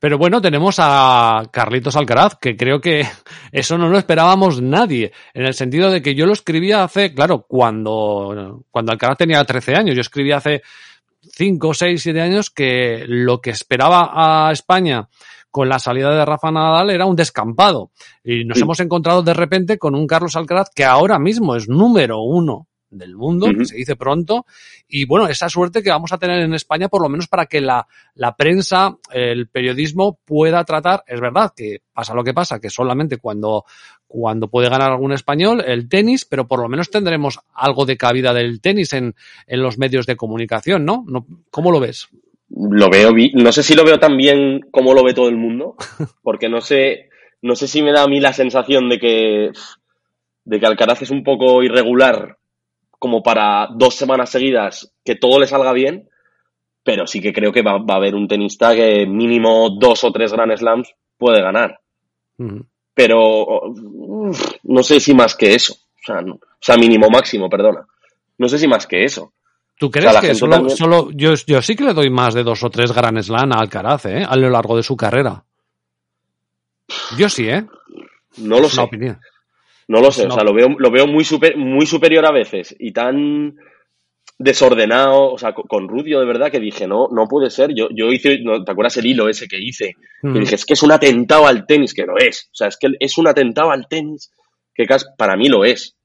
[0.05, 3.07] Pero bueno, tenemos a Carlitos Alcaraz, que creo que
[3.53, 7.47] eso no lo esperábamos nadie, en el sentido de que yo lo escribía hace, claro,
[7.49, 10.61] cuando, cuando Alcaraz tenía 13 años, yo escribía hace
[11.23, 15.09] 5, 6, 7 años que lo que esperaba a España
[15.51, 17.91] con la salida de Rafa Nadal era un descampado.
[18.23, 18.63] Y nos Sí.
[18.65, 22.67] hemos encontrado de repente con un Carlos Alcaraz que ahora mismo es número uno
[22.97, 24.47] del mundo, que se dice pronto,
[24.89, 27.61] y bueno, esa suerte que vamos a tener en España, por lo menos para que
[27.61, 32.71] la, la prensa, el periodismo pueda tratar, es verdad que pasa lo que pasa, que
[32.71, 33.65] solamente cuando,
[34.07, 38.33] cuando puede ganar algún español, el tenis, pero por lo menos tendremos algo de cabida
[38.33, 39.15] del tenis en,
[39.47, 41.05] en los medios de comunicación, ¿no?
[41.07, 41.27] ¿No?
[41.51, 42.09] ¿Cómo lo ves?
[42.51, 45.75] Lo veo, no sé si lo veo tan bien como lo ve todo el mundo,
[46.23, 47.09] porque no sé,
[47.43, 49.51] no sé si me da a mí la sensación de que,
[50.45, 52.39] de que Alcaraz es un poco irregular
[53.05, 56.09] como para dos semanas seguidas que todo le salga bien,
[56.83, 60.11] pero sí que creo que va, va a haber un tenista que mínimo dos o
[60.11, 60.89] tres Grand Slams
[61.19, 61.81] puede ganar.
[62.95, 65.75] Pero uf, no sé si más que eso.
[65.75, 67.87] O sea, no- o sea, mínimo máximo, perdona.
[68.39, 69.35] No sé si más que eso.
[69.79, 72.63] ¿Tú crees que solo, también- solo yo, yo sí que le doy más de dos
[72.65, 74.25] o tres Grand Slam a Alcaraz, ¿eh?
[74.27, 75.45] A lo largo de su carrera.
[77.19, 77.67] Yo sí, ¿eh?
[78.39, 78.81] No lo Es sé.
[78.81, 79.21] una opinión.
[79.89, 80.35] No lo sé, No.
[80.35, 83.57] o sea, lo veo, lo veo muy, super, muy superior a veces y tan
[84.39, 87.75] desordenado, o sea, con, Rudio de verdad que dije, no, no puede ser.
[87.75, 89.95] Yo, yo hice, no, ¿te acuerdas el hilo ese que hice?
[90.23, 90.33] Mm.
[90.33, 92.49] Que dije, es que es un atentado al tenis, que lo es.
[92.53, 94.33] O sea, es que es un atentado al tenis,
[94.75, 95.97] que para mí lo es.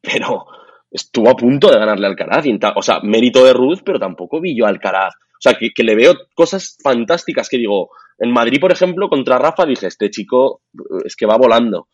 [0.00, 0.46] Pero
[0.90, 2.46] estuvo a punto de ganarle al Alcaraz.
[2.46, 5.70] y O sea, mérito de Ruth, pero tampoco vi yo a Alcaraz O sea, que,
[5.70, 10.10] que le veo cosas fantásticas que digo, en Madrid, por ejemplo, contra Rafa dije, este
[10.10, 10.62] chico
[11.04, 11.88] es que va volando.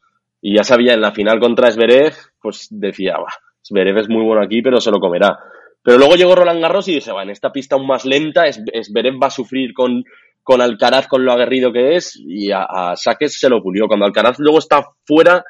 [0.47, 3.33] Y ya sabía, en la final contra Zverev, pues decía, va,
[3.67, 5.39] Zverev es muy bueno aquí, pero se lo comerá.
[5.83, 9.15] Pero luego llegó Roland Garros y dije, va, en esta pista aún más lenta, Zverev
[9.23, 10.05] va a sufrir con,
[10.43, 13.87] con Alcaraz, con lo aguerrido que es, y a, a Saques se lo pulió.
[13.89, 15.43] Cuando Alcaraz luego está fuera,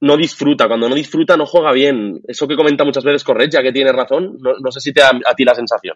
[0.00, 0.66] no disfruta.
[0.66, 2.22] Cuando no disfruta, no juega bien.
[2.26, 5.10] Eso que comenta muchas veces Corregia, que tiene razón, no, no sé si te da
[5.10, 5.94] a ti la sensación.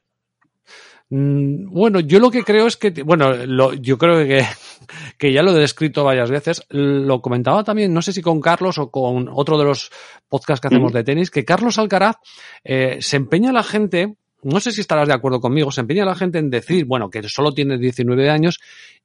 [1.10, 4.44] Mm, Bueno, yo lo que creo es que, bueno, lo- yo creo que,
[5.18, 6.62] que ya lo he descrito varias veces.
[6.70, 9.90] Lo comentaba también, no sé si con Carlos o con otro de los
[10.28, 12.16] podcasts que hacemos de tenis, que Carlos Alcaraz
[12.64, 16.14] eh, se empeña la gente, no sé si estarás de acuerdo conmigo, se empeña la
[16.16, 18.58] gente en decir, bueno, que solo tiene 19 años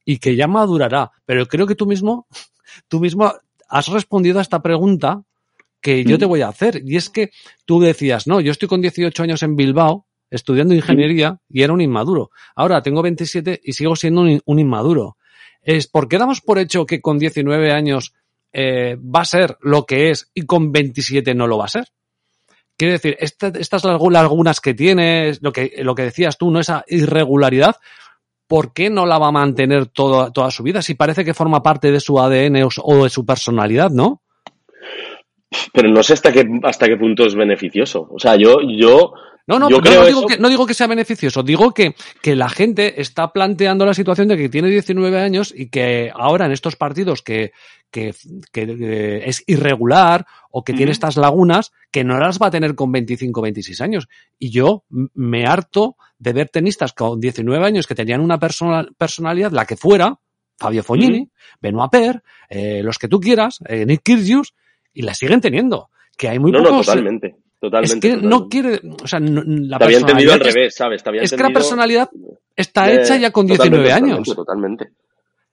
[0.04, 1.12] y que ya madurará.
[1.24, 2.26] Pero creo que tú mismo,
[2.88, 3.32] tú mismo
[3.68, 5.22] has respondido a esta pregunta
[5.80, 6.82] que yo te voy a hacer.
[6.84, 7.30] Y es que
[7.64, 11.80] tú decías, no, yo estoy con 18 años en Bilbao estudiando ingeniería y era un
[11.80, 12.30] inmaduro.
[12.56, 15.16] Ahora tengo 27 y sigo siendo un, un inmaduro.
[15.62, 18.14] Es ¿Por qué damos por hecho que con 19 años
[18.52, 21.84] eh, va a ser lo que es y con 27 no lo va a ser?
[22.76, 26.58] Quiero decir, esta- estas lagu- lagunas que tienes, lo que, lo que decías tú, ¿no?
[26.58, 27.76] Esa irregularidad,
[28.48, 30.82] ¿por qué no la va a mantener toda, toda su vida?
[30.82, 34.22] Si parece que forma parte de su ADN o, o de su personalidad, ¿no?
[35.72, 38.08] Pero no sé hasta qué, hasta qué punto es beneficioso.
[38.10, 39.12] O sea, yo, yo,
[39.46, 41.72] No, no, Yo no, creo no digo eso- que, no digo que sea beneficioso, digo
[41.74, 46.10] que, que la gente está planteando la situación de que tiene 19 años y que
[46.14, 47.52] ahora en estos partidos que,
[47.90, 48.14] que,
[48.52, 52.74] que, eh, es irregular o que tiene estas lagunas, que no las va a tener
[52.74, 54.08] con 25 26 años.
[54.38, 59.50] Y yo me harto de ver tenistas con 19 años que tenían una persona- personalidad,
[59.50, 60.18] la que fuera,
[60.56, 61.28] Fabio Fognini,
[61.60, 64.54] Benoit Per, eh, los que tú quieras, eh, Nick Kyrgios,
[64.94, 65.90] y la siguen teniendo.
[66.16, 66.86] Que hay muy no, no, pocos...
[66.86, 67.34] totalmente.
[67.62, 67.94] Totalmente.
[67.94, 68.28] es que totalmente.
[68.28, 71.00] no quiere, o sea, no- la Te había entendido al revés, ¿sabes?
[71.02, 72.10] Te había es que la personalidad
[72.56, 74.34] está Eh, hecha ya con totalmente, 19 años.
[74.34, 74.90] Totalmente.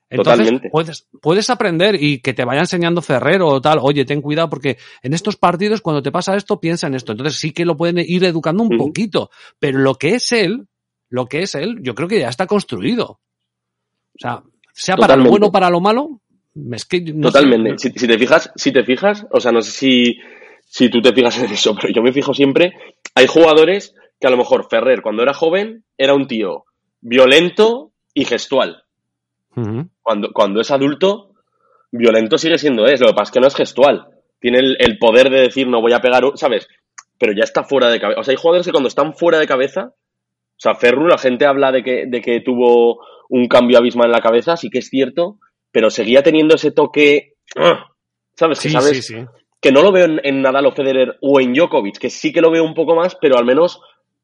[0.10, 0.70] Entonces, totalmente.
[0.72, 4.78] puedes, puedes aprender y que te vaya enseñando Ferrero o tal, oye, ten cuidado porque
[5.04, 7.12] en estos partidos cuando te pasa esto, piensa en esto.
[7.12, 9.30] Entonces sí que lo pueden ir educando un poquito,
[9.60, 10.66] pero lo que es él,
[11.10, 13.06] lo que es él, yo creo que ya está construido.
[14.16, 14.42] O sea,
[14.74, 16.22] sea para lo bueno o para lo malo,
[16.72, 17.78] es que no Totalmente.
[17.78, 20.18] Si, si te fijas, si te fijas, o sea, no sé si,
[20.70, 22.74] si tú te fijas en eso, pero yo me fijo siempre,
[23.16, 26.66] hay jugadores que a lo mejor Ferrer cuando era joven era un tío
[27.02, 28.84] violento y gestual.
[30.02, 31.34] Cuando, cuando es adulto,
[31.92, 34.08] violento sigue siendo es, lo que pasa es que no es gestual.
[34.40, 36.68] Tiene el, el poder de decir no voy a pegar, ¿sabes?
[37.18, 38.22] Pero ya está fuera de cabeza.
[38.22, 41.46] O sea, hay jugadores que cuando están fuera de cabeza, o sea, Ferru, la gente
[41.46, 43.00] habla de que, de que tuvo
[43.30, 45.40] un cambio abismal en la cabeza, sí que es cierto,
[45.72, 47.92] pero seguía teniendo ese toque, ¡ah!
[48.36, 48.60] ¿sabes?
[48.60, 49.26] Que Sí, sabes sí, sí.
[49.62, 52.42] Que no lo veo en, en Nadal o Federer o en Djokovic, que sí que
[52.42, 53.82] lo veo un poco más, pero al menos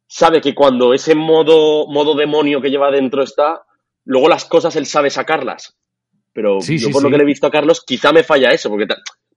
[0.08, 3.64] sabe que cuando ese modo, modo demonio que lleva dentro está,
[4.06, 5.78] luego las cosas él sabe sacarlas.
[6.32, 8.50] Pero Sí, yo sí, por lo que le he visto a Carlos, quizá me falla
[8.50, 8.88] eso, porque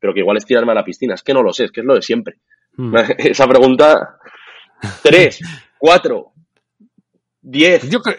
[0.00, 1.14] pero que igual es tirarme a la piscina.
[1.14, 2.38] Es que no lo sé, es que es lo de siempre.
[2.76, 2.96] Mm.
[3.18, 4.18] Esa pregunta,
[5.02, 5.40] tres,
[5.78, 6.32] cuatro,
[7.40, 7.88] diez.
[7.88, 8.18] Yo creo.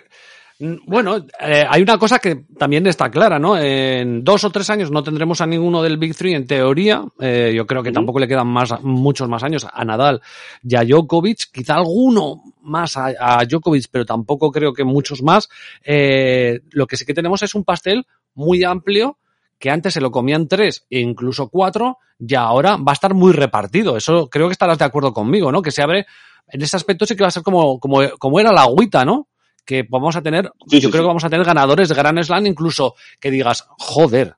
[0.60, 3.58] Mm, Bueno, eh, hay una cosa que también está clara, ¿no?
[3.58, 7.04] En dos o tres años no tendremos a ninguno del Big Three en teoría.
[7.20, 10.22] Eh, yo creo que tampoco le quedan más, muchos más años a Nadal
[10.62, 11.52] y a Djokovic.
[11.52, 15.50] Quizá alguno más a, a Djokovic, pero tampoco creo que muchos más.
[15.84, 19.18] Eh, lo que sí que tenemos es un pastel muy amplio
[19.58, 23.32] que antes se lo comían tres e incluso cuatro y ahora va a estar muy
[23.32, 23.96] repartido.
[23.96, 25.62] Eso creo que estarás de acuerdo conmigo, ¿no?
[25.62, 26.06] Que se abre,
[26.50, 29.29] en ese aspecto sí que va a ser como, como, como era la agüita, ¿no?
[29.70, 30.98] Que vamos a tener, Sí, yo sí, creo sí.
[31.04, 34.34] que vamos a tener ganadores de Grand Slam, incluso que digas, joder,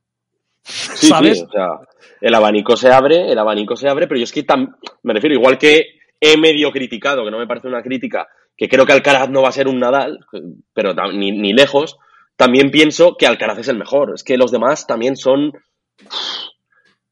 [0.62, 1.38] Sí, ¿sabes?
[1.40, 1.68] sí, o sea,
[2.20, 5.34] el abanico se abre, el abanico se abre, pero yo es que tam- me refiero,
[5.36, 5.86] igual que
[6.20, 8.28] he medio criticado, que no me parece una crítica,
[8.58, 10.20] que creo que Alcaraz no va a ser un Nadal,
[10.74, 11.98] pero ni, ni lejos,
[12.36, 14.12] también pienso que Alcaraz es el mejor.
[14.14, 15.54] Es que los demás también son.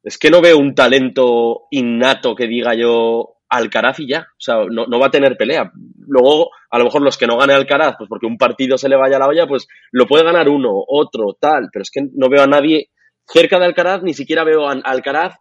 [0.03, 4.27] Es que no veo un talento innato que diga yo Alcaraz y ya.
[4.31, 5.71] O sea, no, no va a tener pelea.
[6.07, 8.95] Luego, a lo mejor los que no gane Alcaraz, pues porque un partido se le
[8.95, 11.69] vaya a la olla, pues lo puede ganar uno, otro, tal.
[11.71, 12.89] Pero es que no veo a nadie
[13.27, 15.35] cerca de Alcaraz, ni siquiera veo a Alcaraz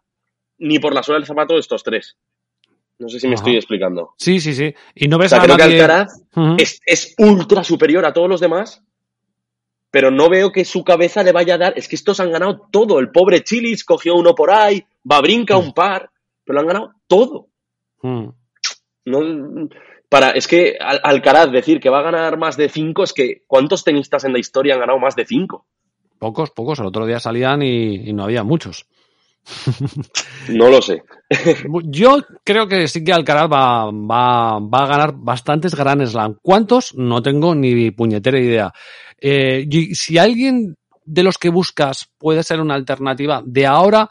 [0.57, 2.17] ni por la suela del zapato de estos tres.
[2.99, 3.41] No sé si me Ajá.
[3.41, 4.13] estoy explicando.
[4.17, 4.73] Sí, sí, sí.
[4.93, 5.63] Y no O ves sea, a creo que.
[5.63, 6.09] Alcaraz
[6.85, 8.83] es ultra superior a todos los demás,
[9.91, 11.73] pero no veo que su cabeza le vaya a dar.
[11.77, 12.99] Es que estos han ganado todo.
[12.99, 16.09] El pobre Chilis cogió uno por ahí, Babrinca un par,
[16.43, 17.47] pero lo han ganado todo.
[18.01, 18.27] Mm.
[19.05, 19.19] No,
[20.09, 23.43] para, es que Al- Alcaraz decir que va a ganar más de cinco, es que
[23.47, 25.65] ¿cuántos tenistas en la historia han ganado más de cinco?
[26.19, 26.79] Pocos, pocos.
[26.79, 28.85] El otro día salían y, y no había muchos.
[30.49, 31.03] No lo sé.
[31.85, 36.37] Yo creo que sí que Alcaraz va, va, va a ganar bastantes Grand Slam.
[36.41, 36.95] ¿Cuántos?
[36.95, 38.73] No tengo ni puñetera idea.
[39.21, 40.75] Eh, y si alguien
[41.05, 44.09] de los que buscas puede ser una alternativa de ahora,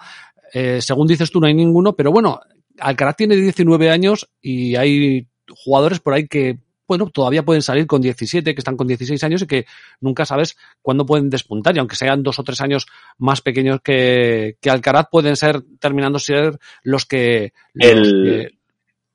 [0.53, 2.41] eh, según dices tú, no hay ninguno, pero bueno,
[2.81, 5.27] Alcaraz tiene 19 años y hay
[5.65, 6.59] jugadores por ahí que
[6.89, 9.67] bueno, todavía pueden salir con 17, que están con 16 años y que
[10.01, 11.77] nunca sabes cuándo pueden despuntar.
[11.77, 12.87] Y aunque sean dos o tres años
[13.19, 17.53] más pequeños que, que Alcaraz, pueden ser, terminando ser los que...
[17.75, 18.59] Los el,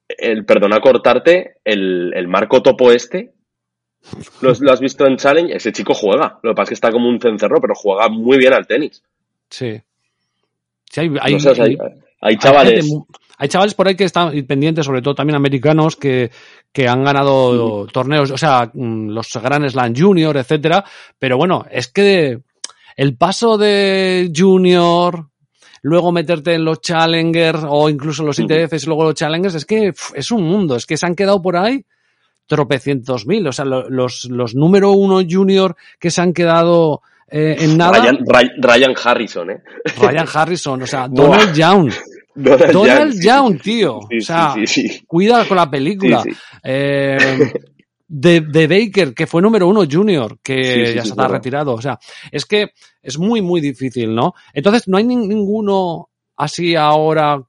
[0.07, 3.33] el, perdona cortarte, el, el Marco Topo este,
[4.41, 5.55] ¿lo, ¿lo, has visto en Challenge?
[5.55, 6.39] Ese chico juega.
[6.43, 9.01] Lo que pasa es que está como un cencerro, pero juega muy bien al tenis.
[9.49, 9.81] Sí.
[10.91, 11.75] Sí, hay, hay, no sé, hay,
[12.21, 12.87] hay chavales...
[13.43, 16.31] hay chavales por ahí que están pendientes, sobre todo también americanos, que,
[16.71, 20.85] que han ganado torneos, o sea, mm, los Grand Slam Junior, etcétera.
[21.19, 22.39] Pero bueno, es que
[22.95, 25.27] el paso de Junior,
[25.81, 29.91] luego meterte en los Challengers o incluso los ITFs y luego los Challengers, es que
[30.13, 31.85] es un mundo, es que se han quedado por ahí
[32.47, 37.77] tropecientos mil, o sea, los, los número uno Junior que se han quedado eh, en
[37.77, 37.99] nada.
[37.99, 38.19] Ryan,
[38.57, 39.63] Ryan, Harrison, ¿eh?
[39.99, 41.91] Ryan Harrison, o sea, Donald Young.
[42.35, 43.99] Donald, Donald Young, Young, tío.
[44.09, 45.05] Sí, o sea, sí, sí, sí.
[45.05, 46.23] cuida con la película.
[46.63, 47.17] Eh,
[48.07, 51.73] de, de, Baker, que fue número uno junior, que ya se está retirado.
[51.73, 51.99] O sea,
[52.31, 52.71] es que
[53.01, 54.33] es muy, muy difícil, ¿no?
[54.53, 57.41] Entonces, no hay ni, ninguno así ahora,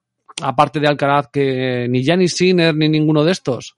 [0.43, 3.77] aparte de Alcaraz, que ni Gianni Sinner ni ninguno de estos.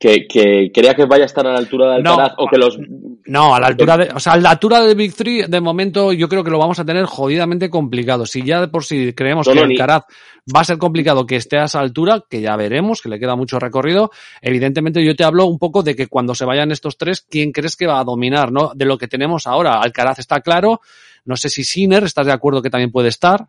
[0.00, 2.56] Que, que, crea que vaya a estar a la altura de Alcaraz no, o que
[2.56, 2.78] los
[3.26, 6.12] no a la altura de o sea a la altura de Big Three de momento
[6.12, 8.24] yo creo que lo vamos a tener jodidamente complicado.
[8.24, 10.52] Si ya de por sí creemos no, que no, Alcaraz ni...
[10.54, 13.34] va a ser complicado que esté a esa altura que ya veremos que le queda
[13.34, 17.20] mucho recorrido evidentemente yo te hablo un poco de que cuando se vayan estos tres
[17.28, 19.80] quién crees que va a dominar no de lo que tenemos ahora.
[19.80, 20.80] Alcaraz está claro.
[21.24, 23.48] No sé si Sinner estás de acuerdo que también puede estar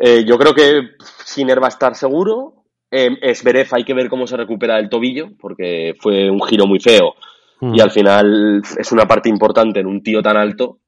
[0.00, 0.90] eh, yo creo que
[1.24, 2.57] Sinner va a estar seguro
[2.90, 6.80] eh, Zverev hay que ver cómo se recupera del tobillo, porque fue un giro muy
[6.80, 7.14] feo
[7.60, 7.74] mm.
[7.74, 10.78] y al final es una parte importante en un tío tan alto.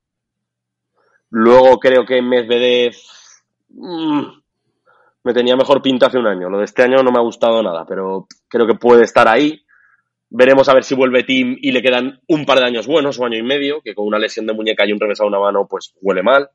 [1.31, 2.95] Luego creo que Medvedev
[3.69, 4.23] mmm,
[5.23, 6.49] me tenía mejor pinta hace un año.
[6.49, 9.63] Lo de este año no me ha gustado nada, pero creo que puede estar ahí.
[10.31, 13.25] Veremos a ver si vuelve Tim y le quedan un par de años buenos o
[13.25, 15.95] año y medio, que con una lesión de muñeca y un revésado una mano, pues
[16.01, 16.49] huele mal.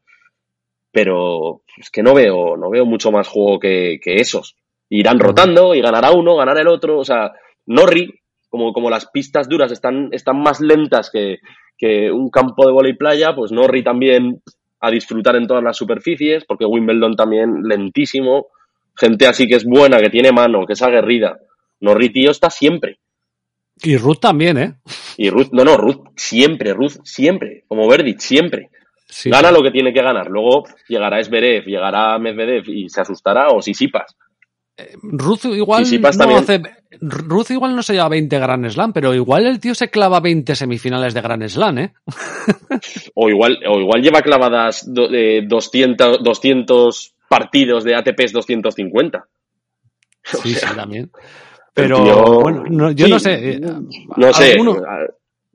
[0.92, 4.56] Pero es que no veo, no veo mucho más juego que, que esos
[4.90, 7.00] irán rotando y ganará uno, ganará el otro.
[7.00, 7.32] O sea,
[7.66, 8.14] Norri,
[8.50, 11.40] como, como las pistas duras están, están más lentas que,
[11.78, 14.42] que un campo de bola y playa, pues Norri también
[14.80, 18.48] a disfrutar en todas las superficies, porque Wimbledon también lentísimo.
[18.96, 21.40] Gente así que es buena, que tiene mano, que es aguerrida.
[21.82, 23.00] Norri, tío, está siempre.
[23.84, 24.76] Y Ruth también, ¿eh?
[25.18, 28.70] Y Ruth, no, no, Ruth siempre, Ruth siempre, como Verdic, siempre.
[29.08, 29.30] Sí.
[29.30, 30.28] Gana lo que tiene que ganar.
[30.28, 34.16] Luego llegará Esberev, llegará Medvedev y se asustará, o Sisipas.
[35.02, 36.62] Ruth igual, no hace,
[37.00, 40.54] Ruth igual no se lleva 20 Grand Slam, pero igual el tío se clava 20
[40.54, 41.94] semifinales de Grand Slam, ¿eh?
[43.16, 49.26] o, igual, o igual lleva clavadas do, eh, 200, 200 partidos de ATPs 250.
[50.26, 51.12] Sí, o sea, sí, también.
[51.72, 53.52] Pero, tío, bueno, no, yo sí, no sé.
[53.52, 54.82] Eh, no sé, ¿alguno?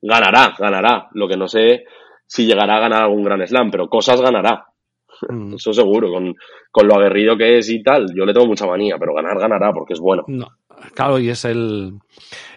[0.01, 1.09] ganará, ganará.
[1.14, 1.87] Lo que no sé
[2.25, 4.70] si llegará a ganar algún Grand Slam, pero cosas ganará.
[5.29, 5.55] Mm.
[5.55, 6.35] Eso seguro, con,
[6.71, 8.07] con, lo aguerrido que es y tal.
[8.14, 10.25] Yo le tengo mucha manía, pero ganar ganará porque es bueno.
[10.29, 10.49] No,
[10.95, 11.95] claro, y es el,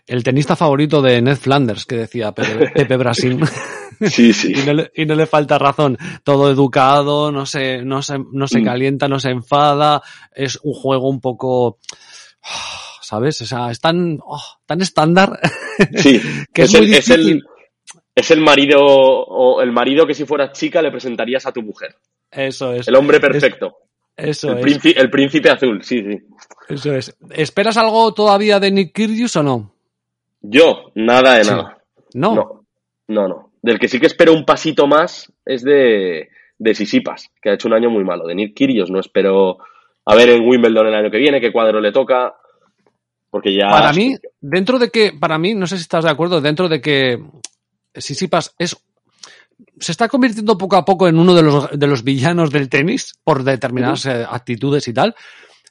[0.07, 3.39] el tenista favorito de Ned Flanders, que decía Pepe, Pepe Brasil.
[4.09, 4.53] Sí, sí.
[4.55, 5.97] y, no le, y, no le, falta razón.
[6.23, 8.65] Todo educado, no se, no se, no se mm.
[8.65, 10.01] calienta, no se enfada.
[10.33, 11.79] Es un juego un poco.
[13.01, 13.41] ¿Sabes?
[13.41, 15.39] O sea, es tan, oh, tan estándar.
[15.97, 16.19] Sí,
[16.53, 17.13] que es, es, muy el, difícil.
[17.13, 17.43] es, el,
[18.15, 21.95] es el marido o el marido que si fueras chica le presentarías a tu mujer.
[22.29, 22.87] Eso es.
[22.87, 23.77] El hombre perfecto.
[24.15, 24.61] Es, eso el es.
[24.61, 26.19] Príncipe, el príncipe azul, sí, sí.
[26.69, 27.15] Eso es.
[27.31, 29.73] ¿Esperas algo todavía de Nick Kyrgios o no?
[30.41, 31.77] Yo, nada de nada.
[32.13, 32.65] No,
[33.07, 33.51] no, no.
[33.61, 37.67] Del que sí que espero un pasito más es de, de Sisipas, que ha hecho
[37.67, 38.27] un año muy malo.
[38.27, 39.57] De Nick Kyrgios no espero
[40.05, 42.35] a ver en Wimbledon el año que viene qué cuadro le toca.
[43.29, 43.69] Porque ya.
[43.69, 46.81] Para mí, dentro de que, para mí, no sé si estás de acuerdo, dentro de
[46.81, 47.17] que
[47.95, 48.77] Sisipas es
[49.79, 53.13] se está convirtiendo poco a poco en uno de los, de los villanos del tenis
[53.23, 54.27] por determinadas uh -huh.
[54.29, 55.15] actitudes y tal.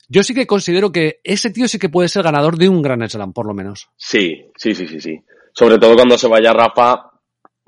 [0.08, 3.08] Yo sí que considero que ese tío sí que puede ser ganador de un Gran
[3.08, 3.88] Slam, por lo menos.
[3.96, 5.22] Sí, sí, sí, sí, sí.
[5.54, 7.12] Sobre todo cuando se vaya Rafa,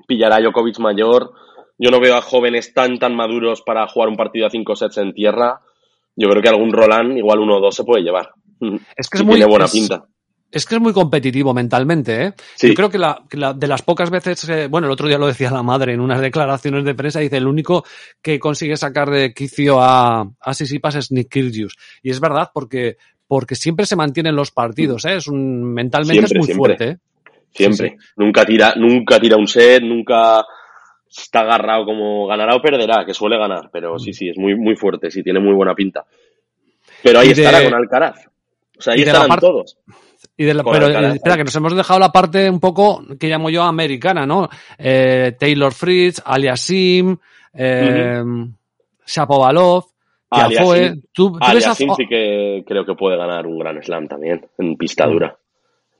[0.07, 1.31] pillará a Djokovic mayor.
[1.77, 4.97] Yo no veo a jóvenes tan, tan maduros para jugar un partido a cinco sets
[4.97, 5.61] en tierra.
[6.15, 8.31] Yo creo que algún Roland, igual uno o dos, se puede llevar.
[8.95, 10.05] Es que es y muy, tiene buena es, pinta.
[10.55, 12.33] Es que es muy competitivo mentalmente, ¿eh?
[12.55, 12.69] Sí.
[12.69, 15.17] Yo creo que, la, que la- de las pocas veces, eh, bueno, el otro día
[15.17, 17.83] lo decía la madre en unas declaraciones de prensa, dice, el único
[18.21, 21.75] que consigue sacar de quicio a, a Sisipas es Nick Kyrgios.
[22.01, 22.97] Y es verdad, porque,
[23.27, 25.15] porque siempre se mantiene en los partidos, ¿eh?
[25.17, 26.77] Es un, mentalmente Siempre, es muy siempre.
[26.77, 26.97] fuerte, ¿eh?
[27.51, 27.89] Siempre.
[27.97, 30.43] Sí, Nunca tira, nunca tira un set, nunca
[31.09, 34.75] está agarrado como ganará o perderá, que suele ganar, pero sí, sí, es muy, muy
[34.75, 36.03] fuerte, sí, tiene muy buena pinta.
[37.01, 38.25] Pero ahí de- estará con Alcaraz.
[38.77, 39.77] O sea, ahí estarán todos.
[40.37, 42.59] Y de la- Con pero Alcaraz, eh, espera, que nos hemos dejado la parte un
[42.59, 44.49] poco que llamo yo americana, ¿no?
[44.77, 47.15] Eh, Taylor Fritz, Aliasim,
[47.53, 48.21] eh,
[49.05, 49.85] Shapovalov,
[50.29, 50.77] Tiafoe.
[50.89, 54.07] Aliasim- ¿Tú, tú ves a- Aliasim sí que creo que puede ganar un gran slam
[54.07, 55.11] también, en pista Mm.
[55.11, 55.37] dura.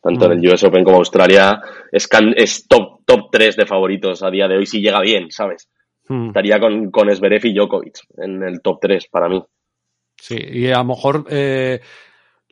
[0.01, 0.31] Tanto Mm.
[0.33, 1.61] en el US Open como Australia,
[1.91, 5.31] es, can- es top, top 3 de favoritos a día de hoy si llega bien,
[5.31, 5.69] ¿sabes?
[6.09, 9.41] Mm, Estaría con, con Zverev y Djokovic en el top 3 para mí.
[10.17, 11.79] Sí, y a lo mejor, eh,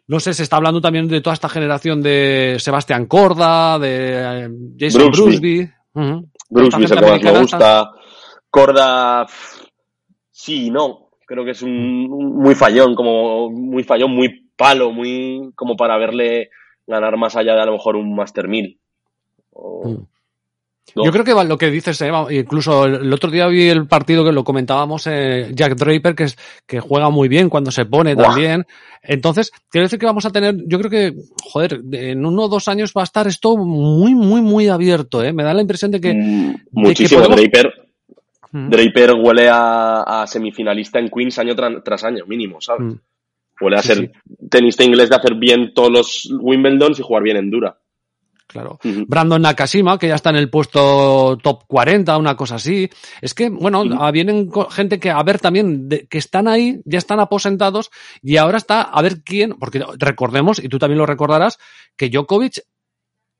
[0.07, 4.49] no sé, se está hablando también de toda esta generación de Sebastián Corda, de eh,
[4.79, 5.11] Jason.
[5.11, 5.59] Brusby.
[5.59, 7.91] Es el que más gente me gusta.
[8.49, 9.25] Corda,
[10.31, 11.09] sí y no.
[11.25, 11.71] Creo que es un,
[12.11, 16.49] un muy fallón, como muy fallón, muy palo, muy como para verle
[16.85, 18.77] ganar más allá de a lo mejor un Master 1000.
[19.53, 20.05] O- Mm.
[20.95, 24.31] Yo creo que lo que dices, eh, incluso el, otro día vi el partido que
[24.31, 26.35] lo comentábamos, eh, Jack Draper, que, es,
[26.67, 28.65] que juega muy bien cuando se pone también.
[29.01, 32.47] Entonces, quiero decir que vamos a tener, yo creo que, joder, de- en uno o
[32.47, 35.33] dos años va a estar esto muy, muy, muy abierto, ¿eh?
[35.33, 36.13] Me da la impresión de que...
[36.13, 37.21] Mm, muchísimo.
[37.21, 37.73] podemos- Draper,
[38.55, 42.81] Mm, Draper huele a, a semifinalista en Queens año tra- tras año, mínimo, ¿sabes?
[42.83, 42.99] mm.
[43.61, 44.11] Huele a Sí, ser sí.
[44.47, 47.79] tenista inglés de hacer bien todos los Wimbledons y jugar bien en dura.
[48.53, 48.79] Claro.
[49.07, 52.89] Brandon Nakashima, que ya está en el puesto top 40, una cosa así.
[53.21, 56.99] Es que, bueno, ah, vienen gente que, a ver, también, de- que están ahí, ya
[56.99, 57.89] están aposentados,
[58.21, 61.57] y ahora está, a ver quién, porque recordemos, y tú también lo recordarás,
[61.97, 62.61] que Djokovic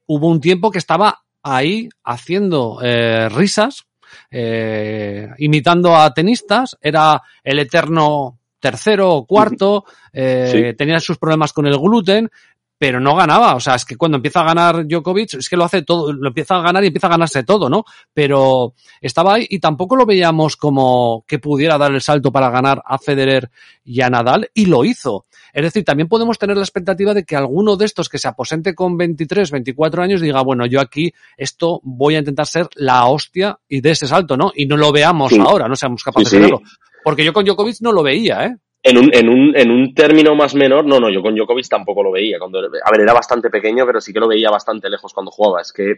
[0.08, 3.86] hubo un tiempo que estaba ahí haciendo eh, risas,
[4.32, 9.84] eh, imitando a tenistas, era el eterno tercero o cuarto,
[10.14, 10.78] eh, Sí.
[10.78, 12.30] tenía sus problemas con el gluten,
[12.78, 13.56] pero no ganaba.
[13.56, 16.28] O sea, es que cuando empieza a ganar Djokovic, es que lo hace todo, lo
[16.28, 17.86] empieza a ganar y empieza a ganarse todo, ¿no?
[18.14, 22.82] Pero estaba ahí y tampoco lo veíamos como que pudiera dar el salto para ganar
[22.86, 23.50] a Federer
[23.86, 25.26] y a Nadal, y lo hizo.
[25.54, 28.74] Es decir, también podemos tener la expectativa de que alguno de estos que se aposente
[28.74, 33.60] con 23, 24 años diga, bueno, yo aquí esto voy a intentar ser la hostia
[33.68, 34.52] y de ese salto, ¿no?
[34.56, 35.40] Y no lo veamos Sí.
[35.40, 36.62] ahora, no seamos capaces Sí, de verlo.
[37.04, 38.58] Porque yo con Djokovic no lo veía, ¿eh?
[38.86, 42.04] En un, en, un, en un término más menor, no, no, yo con Djokovic tampoco
[42.04, 42.38] lo veía.
[42.38, 45.62] Cuando, a ver, era bastante pequeño, pero sí que lo veía bastante lejos cuando jugaba.
[45.62, 45.96] Es que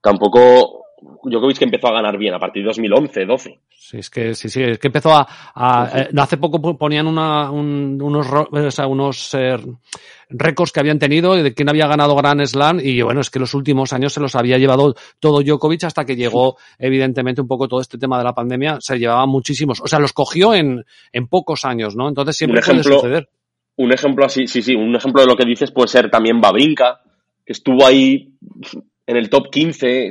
[0.00, 0.83] tampoco
[1.24, 3.60] Djokovic que empezó a ganar bien a partir de 2011, 12.
[3.70, 7.50] Sí, es que sí, sí, es que empezó a, a- eh, hace poco ponían una,
[7.50, 9.56] un- unos ro- o sea, unos eh,
[10.30, 13.52] récords que habían tenido de quién había ganado Grand Slam y bueno, es que los
[13.54, 17.80] últimos años se los había llevado todo Djokovic hasta que llegó evidentemente un poco todo
[17.80, 21.64] este tema de la pandemia, se llevaba muchísimos, o sea, los cogió en, en pocos
[21.64, 22.08] años, ¿no?
[22.08, 23.28] Entonces siempre Un puede ejemplo- suceder.
[23.76, 27.00] Un ejemplo así, sí, sí, un ejemplo de lo que dices puede ser también Babrinka,
[27.44, 28.32] que estuvo ahí
[29.06, 30.10] en el top 15, eh,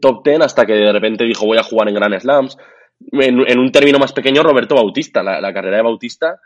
[0.00, 2.56] top 10, hasta que de repente dijo voy a jugar en Grand Slams.
[3.12, 6.40] En, en un término más pequeño, Roberto Bautista, la, la carrera de Bautista,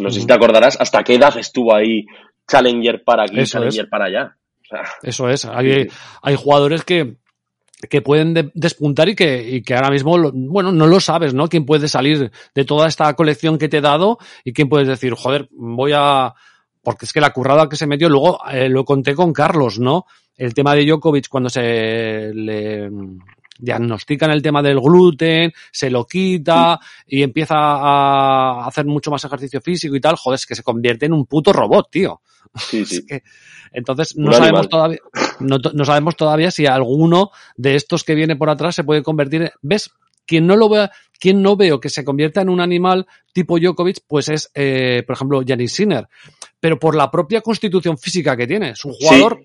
[0.00, 2.04] no sé si te acordarás hasta qué edad estuvo ahí
[2.46, 3.90] Challenger para aquí, Eso Challenger es.
[3.90, 4.36] para allá.
[4.60, 5.88] O sea, Eso es, hay, Sí.
[6.22, 7.16] hay jugadores que,
[7.88, 11.32] que pueden de- despuntar y que, y que ahora mismo, lo- bueno, no lo sabes,
[11.32, 11.48] ¿no?
[11.48, 15.14] Quién puede salir de toda esta colección que te he dado y quién puedes decir,
[15.14, 16.34] joder, voy a...
[16.82, 20.04] Porque es que la currada que se metió, luego eh, lo conté con Carlos, ¿no?
[20.36, 22.90] El tema de Djokovic cuando se le
[23.58, 29.60] diagnostican el tema del gluten, se lo quita y empieza a hacer mucho más ejercicio
[29.60, 32.20] físico y tal, joder, es que se convierte en un puto robot, tío.
[32.56, 32.96] sí, sí.
[32.96, 33.22] Es que-
[33.72, 34.98] entonces no sabemos todavía,
[35.40, 39.02] no, to- no sabemos todavía si alguno de estos que viene por atrás se puede
[39.02, 39.42] convertir.
[39.42, 39.90] en- ¿Ves?
[40.26, 43.98] Quien no lo vea, quien no veo que se convierta en un animal tipo Djokovic,
[44.06, 46.08] pues es, eh, por ejemplo, Janis Sinner.
[46.60, 48.70] Pero por la propia constitución física que tiene.
[48.70, 49.44] Es un jugador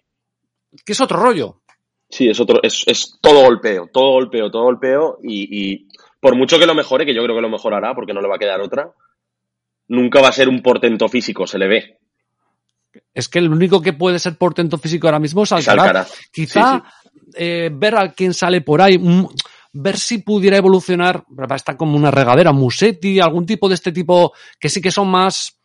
[0.85, 1.61] que es otro rollo.
[2.09, 5.87] Sí, es otro, es, es todo golpeo, todo golpeo, todo golpeo y, y
[6.19, 8.35] por mucho que lo mejore, que yo creo que lo mejorará porque no le va
[8.35, 8.91] a quedar otra,
[9.87, 11.99] nunca va a ser un portento físico, se le ve.
[13.13, 16.11] Es que el único que puede ser portento físico ahora mismo es Es Alcaraz.
[16.31, 16.83] Quizá
[17.35, 19.27] eh, ver a quién sale por ahí, mm,
[19.73, 21.23] ver si pudiera evolucionar,
[21.55, 25.58] está como una regadera, Musetti, algún tipo de este tipo que sí que son más,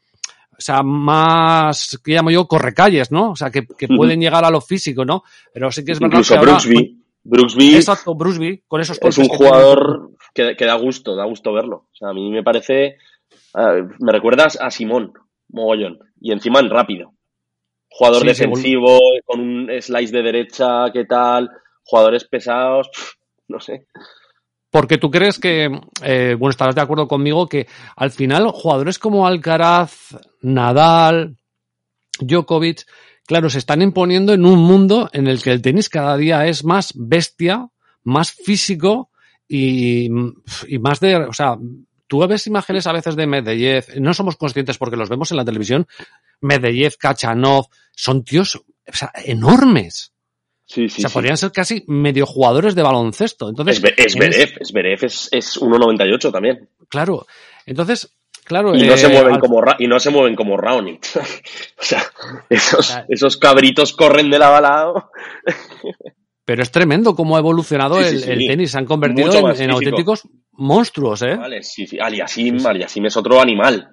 [0.57, 3.31] o sea, más, que llamo yo, correcalles, ¿no?
[3.33, 5.23] O sea, que, que pueden llegar a lo físico, ¿no?
[5.53, 7.01] Pero sí que es verdad Incluso que ahora- Brooksby.
[7.27, 11.55] Brooksby Exacto, Brusby, con esos es un que jugador que, que da gusto, da gusto
[11.55, 11.87] verlo.
[11.91, 12.99] O sea, a mí me parece,
[13.55, 15.15] me recuerdas a Simón,
[15.49, 17.13] mogollón, y encima en rápido.
[17.89, 21.49] Jugador Sí, defensivo, con un slice de derecha, ¿qué tal?
[21.85, 22.91] Jugadores pesados,
[23.49, 23.87] no sé.
[24.75, 25.71] Porque tú crees que,
[26.03, 31.37] eh, bueno, estarás de acuerdo conmigo que al final jugadores como Alcaraz, Nadal,
[32.19, 32.85] Djokovic,
[33.25, 36.65] claro, se están imponiendo en un mundo en el que el tenis cada día es
[36.65, 37.69] más bestia,
[38.03, 39.11] más físico
[39.47, 40.09] y,
[40.67, 41.57] y más de, o sea,
[42.09, 45.45] tú ves imágenes a veces de Medvedev, no somos conscientes porque los vemos en la
[45.45, 45.87] televisión,
[46.41, 50.14] Medvedev, Kachanov, son tíos, o sea, enormes.
[50.67, 51.15] Sí, sí, o sea, sí.
[51.15, 53.49] podrían ser casi medio jugadores de baloncesto.
[53.49, 54.21] Entonces, Es, Be- es en
[54.73, 56.69] Berev, es es, es 1.98 también.
[56.89, 57.27] Claro.
[57.67, 58.75] Entonces, claro.
[58.75, 61.05] Y no eh, se mueven al- como Ra- y no se mueven como Raonic.
[61.79, 62.03] o sea,
[62.49, 63.07] esos, Claro.
[63.09, 65.11] esos cabritos corren de lado a lado.
[66.47, 68.31] Pero es tremendo cómo ha evolucionado Sí, sí, el, sí.
[68.31, 68.71] el tenis.
[68.73, 71.37] Se han convertido en, auténticos monstruos, ¿eh?
[71.37, 71.99] Vale, sí, sí.
[71.99, 73.91] Aliasim, Aliasim es otro animal.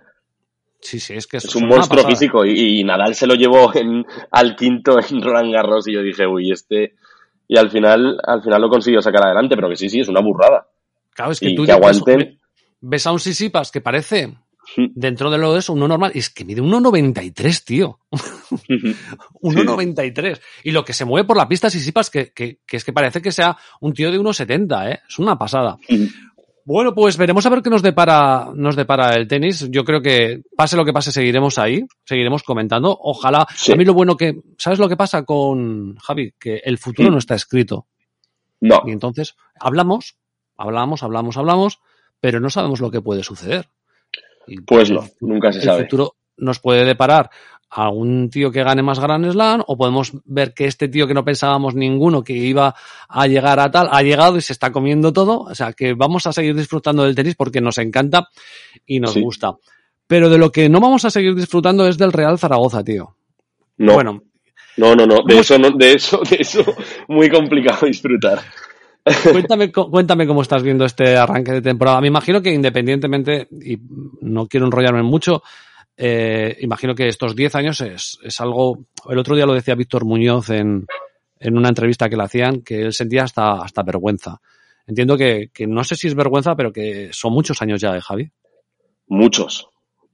[0.81, 2.09] Sí, sí, es que Es un monstruo pasada.
[2.09, 2.43] físico.
[2.45, 6.25] Y, y Nadal se lo llevó en, al quinto en Roland Garros y yo dije,
[6.27, 6.95] uy, este...
[7.47, 10.21] Y al final, al final lo consiguió sacar adelante, pero que sí, sí, es una
[10.21, 10.67] burrada.
[11.13, 12.39] Claro, es que y tú que ves- aguanten.
[12.79, 14.33] ves a un Sisipas que parece
[14.77, 14.85] Mm.
[14.93, 17.99] dentro de lo de eso uno normal y es que mide 1,93, tío.
[19.41, 20.39] 1,93.
[20.63, 23.21] Y lo que se mueve por la pista Sisipas que, que, que es que parece
[23.21, 24.99] que sea un tío de 1,70, ¿eh?
[25.09, 25.77] Es una pasada.
[26.63, 29.67] Bueno, pues veremos a ver qué nos depara, nos depara el tenis.
[29.69, 32.97] Yo creo que pase lo que pase, seguiremos ahí, seguiremos comentando.
[33.01, 33.47] Ojalá.
[33.55, 33.71] Sí.
[33.71, 36.33] A mí lo bueno que, ¿sabes lo que pasa con Javi?
[36.39, 37.87] Que el futuro no está escrito.
[38.59, 40.17] No, Y entonces hablamos,
[40.55, 41.79] hablamos, hablamos, hablamos,
[42.19, 43.69] pero no sabemos lo que puede suceder.
[44.45, 45.83] Y pues no, nunca se el sabe.
[45.83, 47.29] futuro nos puede deparar
[47.73, 51.13] a un tío que gane más Grand Slam o podemos ver que este tío que
[51.13, 52.75] no pensábamos ninguno que iba
[53.07, 55.39] a llegar a tal ha llegado y se está comiendo todo.
[55.41, 58.27] O sea que vamos a seguir disfrutando del tenis porque nos encanta
[58.85, 59.21] y nos Sí.
[59.21, 59.55] gusta.
[60.05, 63.15] Pero de lo que no vamos a seguir disfrutando es del Real Zaragoza, tío.
[63.77, 64.21] No, Bueno,
[64.75, 65.15] no, no, no.
[65.15, 66.63] De ¿cómo- eso, no, de eso, de eso,
[67.07, 68.39] muy complicado disfrutar.
[69.31, 72.01] Cuéntame, cuéntame cómo estás viendo este arranque de temporada.
[72.01, 73.77] Me imagino que independientemente, y
[74.21, 75.41] no quiero enrollarme mucho,
[76.01, 78.79] eh, imagino que estos 10 años es, es algo,
[79.09, 80.85] el otro día lo decía Víctor Muñoz en,
[81.39, 84.39] en una entrevista que le hacían, que él sentía hasta, hasta vergüenza.
[84.87, 88.01] Entiendo que, que no sé si es vergüenza, pero que son muchos años ya, ¿eh,
[88.01, 88.31] Javi?
[89.07, 89.67] Muchos,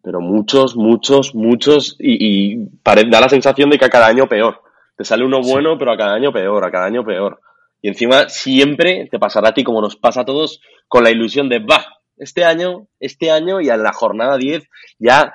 [0.03, 4.27] pero muchos, muchos, muchos, y, y pare- da la sensación de que a cada año
[4.27, 4.61] peor.
[4.95, 5.51] Te sale uno Sí.
[5.51, 7.39] bueno, pero a cada año peor, a cada año peor.
[7.81, 11.47] Y encima siempre te pasará a ti como nos pasa a todos con la ilusión
[11.49, 11.85] de, va,
[12.17, 14.63] este año, este año y a la jornada 10
[14.97, 15.33] ya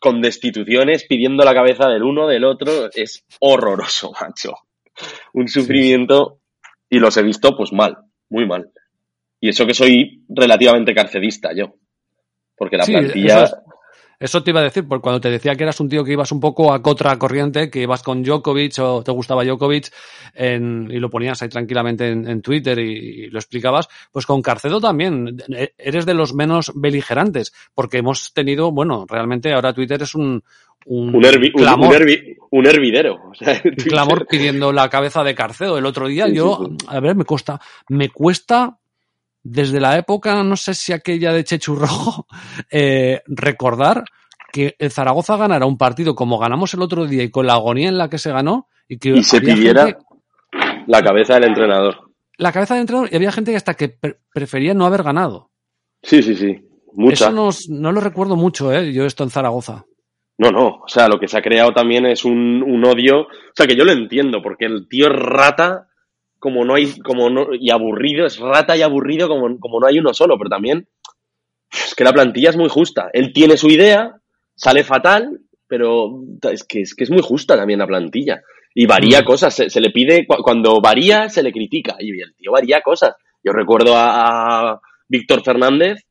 [0.00, 4.54] con destituciones pidiendo la cabeza del uno, del otro, es horroroso, macho.
[5.32, 6.38] Un sufrimiento
[6.88, 7.96] y los he visto pues mal,
[8.30, 8.70] muy mal.
[9.40, 11.74] Y eso que soy relativamente carcedista yo.
[12.56, 13.50] Porque la Sí, plantilla...
[14.20, 16.32] Eso te iba a decir, porque cuando te decía que eras un tío que ibas
[16.32, 19.90] un poco a contracorriente, que ibas con Djokovic o te gustaba Djokovic
[20.34, 24.42] en- y lo ponías ahí tranquilamente en, en Twitter y, y lo explicabas, pues con
[24.42, 30.02] Carcedo también e- eres de los menos beligerantes, porque hemos tenido, bueno, realmente ahora Twitter
[30.02, 30.42] es un,
[30.86, 33.14] un, un, hervi- clamor, un hervi- un hervidero.
[33.30, 35.78] O sea, un clamor pidiendo la cabeza de Carcedo.
[35.78, 36.86] El otro día Sí, yo, sí, sí.
[36.88, 38.78] a ver, me cuesta, me cuesta
[39.44, 42.26] desde la época, no sé si aquella de Chechu Rojo,
[42.72, 44.04] eh, recordar
[44.52, 47.88] que el Zaragoza ganara un partido como ganamos el otro día y con la agonía
[47.88, 49.98] en la que se ganó y que y se pidiera gente-
[50.86, 51.96] la cabeza del entrenador.
[52.38, 55.50] la cabeza de entrenador y había gente que hasta que pre- prefería no haber ganado.
[56.02, 56.56] Sí, sí, sí.
[56.92, 57.14] Mucha.
[57.26, 59.84] Eso no, no lo recuerdo mucho, eh, yo esto en Zaragoza.
[60.38, 60.66] No, no.
[60.84, 63.22] O sea, lo que se ha creado también es un, un odio.
[63.22, 65.88] O sea, que yo lo entiendo, porque el tío rata,
[66.44, 69.98] como no hay, como no, y aburrido, es rata y aburrido como, como no hay
[69.98, 70.86] uno solo, pero también
[71.72, 73.08] es que la plantilla es muy justa.
[73.14, 74.12] Él tiene su idea,
[74.54, 76.10] sale fatal, pero
[76.52, 78.42] es que es, que es muy justa también la plantilla.
[78.74, 79.24] Y varía Mm.
[79.24, 81.96] cosas, se, se le pide, cu- cuando varía, se le critica.
[81.98, 83.14] Y el tío varía cosas.
[83.42, 86.02] Yo recuerdo a, a Víctor Fernández,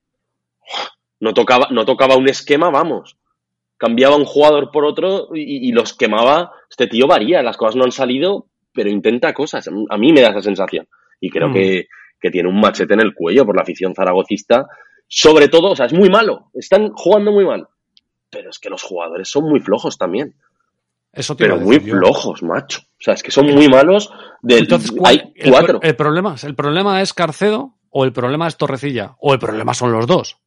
[1.19, 3.17] no tocaba, no tocaba un esquema, vamos
[3.77, 6.53] cambiaba un jugador por otro y, y los quemaba.
[6.69, 9.67] Este tío varía, las cosas no han salido, pero intenta cosas.
[9.89, 10.87] A mí me da esa sensación.
[11.19, 11.53] Y creo Mm.
[11.53, 11.87] que,
[12.19, 14.65] que tiene un machete en el cuello por la afición zaragocista.
[15.07, 16.49] Sobre todo, o sea, es muy malo.
[16.53, 17.67] Están jugando muy mal.
[18.29, 20.33] Pero es que los jugadores son muy flojos también.
[21.11, 21.97] Eso te Pero muy decir yo.
[21.99, 22.79] flojos, macho.
[22.81, 24.09] O sea, es que son muy malos.
[24.41, 25.79] De, Entonces, ¿cuál- hay el, cuatro.
[25.83, 29.15] el problema, ¿El problema es Carcedo o el problema es Torrecilla?
[29.19, 30.37] O el problema son los dos.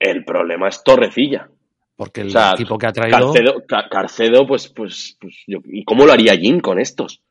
[0.00, 1.48] El problema es Torrecilla.
[1.94, 3.32] Porque el O sea, equipo que ha traído.
[3.32, 7.22] Carcedo, Ca- Carcedo pues, pues, pues yo- ¿y cómo lo haría Jim con estos?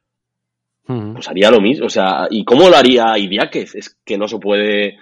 [0.87, 1.13] Mm.
[1.13, 1.85] pues haría lo mismo.
[1.85, 3.75] O sea, ¿y cómo lo haría Idiáquez?
[3.75, 4.97] Es que no se puede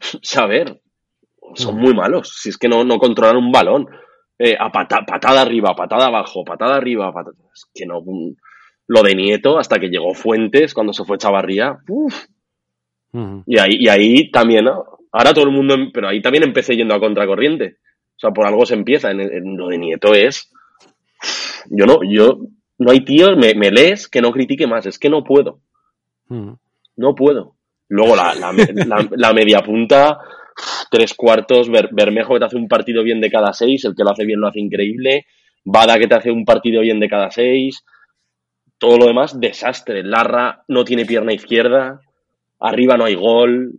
[0.22, 0.80] saber.
[1.54, 1.80] Son Mm.
[1.80, 2.32] muy malos.
[2.40, 3.86] Si es que no, no controlan un balón.
[4.38, 7.34] eh, a pata- patada arriba, patada abajo, patada arriba, patada...
[7.54, 8.02] Es que no...
[8.88, 12.26] Lo de Nieto, hasta que llegó Fuentes, cuando se fue Chavarría, uf,
[13.46, 14.84] y ahí, y ahí también, ¿no?
[15.10, 17.78] ahora todo el mundo, em- pero ahí también empecé yendo a contracorriente.
[18.16, 19.10] O sea, por algo se empieza.
[19.10, 20.52] En, en lo de Nieto es,
[21.70, 22.38] yo no, yo,
[22.78, 25.60] no hay tío, me, me lees que no critique más, es que no puedo,
[26.28, 26.58] Ujú.
[26.96, 27.54] no puedo.
[27.88, 28.52] Luego la, la,
[28.86, 30.18] la, la media punta,
[30.90, 34.04] tres cuartos, Ber- Bermejo que te hace un partido bien de cada seis, el que
[34.04, 35.26] lo hace bien lo hace increíble,
[35.64, 37.84] Bada que te hace un partido bien de cada seis,
[38.78, 40.02] todo lo demás, desastre.
[40.02, 42.00] Larra no tiene pierna izquierda,
[42.60, 43.72] arriba no hay gol,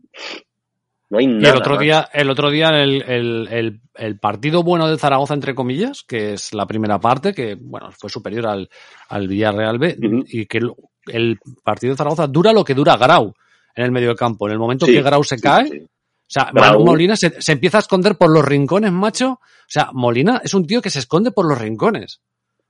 [1.09, 1.49] no hay Y nada.
[1.51, 5.55] el otro día, el otro día el, el, el, el partido bueno del Zaragoza, entre
[5.55, 8.69] comillas, que es la primera parte, que bueno, fue superior al,
[9.09, 10.23] al Villarreal B, Ujú.
[10.27, 10.59] y que
[11.07, 13.33] el, partido de Zaragoza dura lo que dura Grau
[13.75, 14.47] en el medio del campo.
[14.47, 15.77] En el momento Sí, que Grau se sí, cae, sí.
[15.79, 15.87] o
[16.27, 19.31] sea, Grau- Molina se, se empieza a esconder por los rincones, macho.
[19.31, 19.39] O
[19.69, 22.19] sea, Molina es un tío que se esconde por los rincones.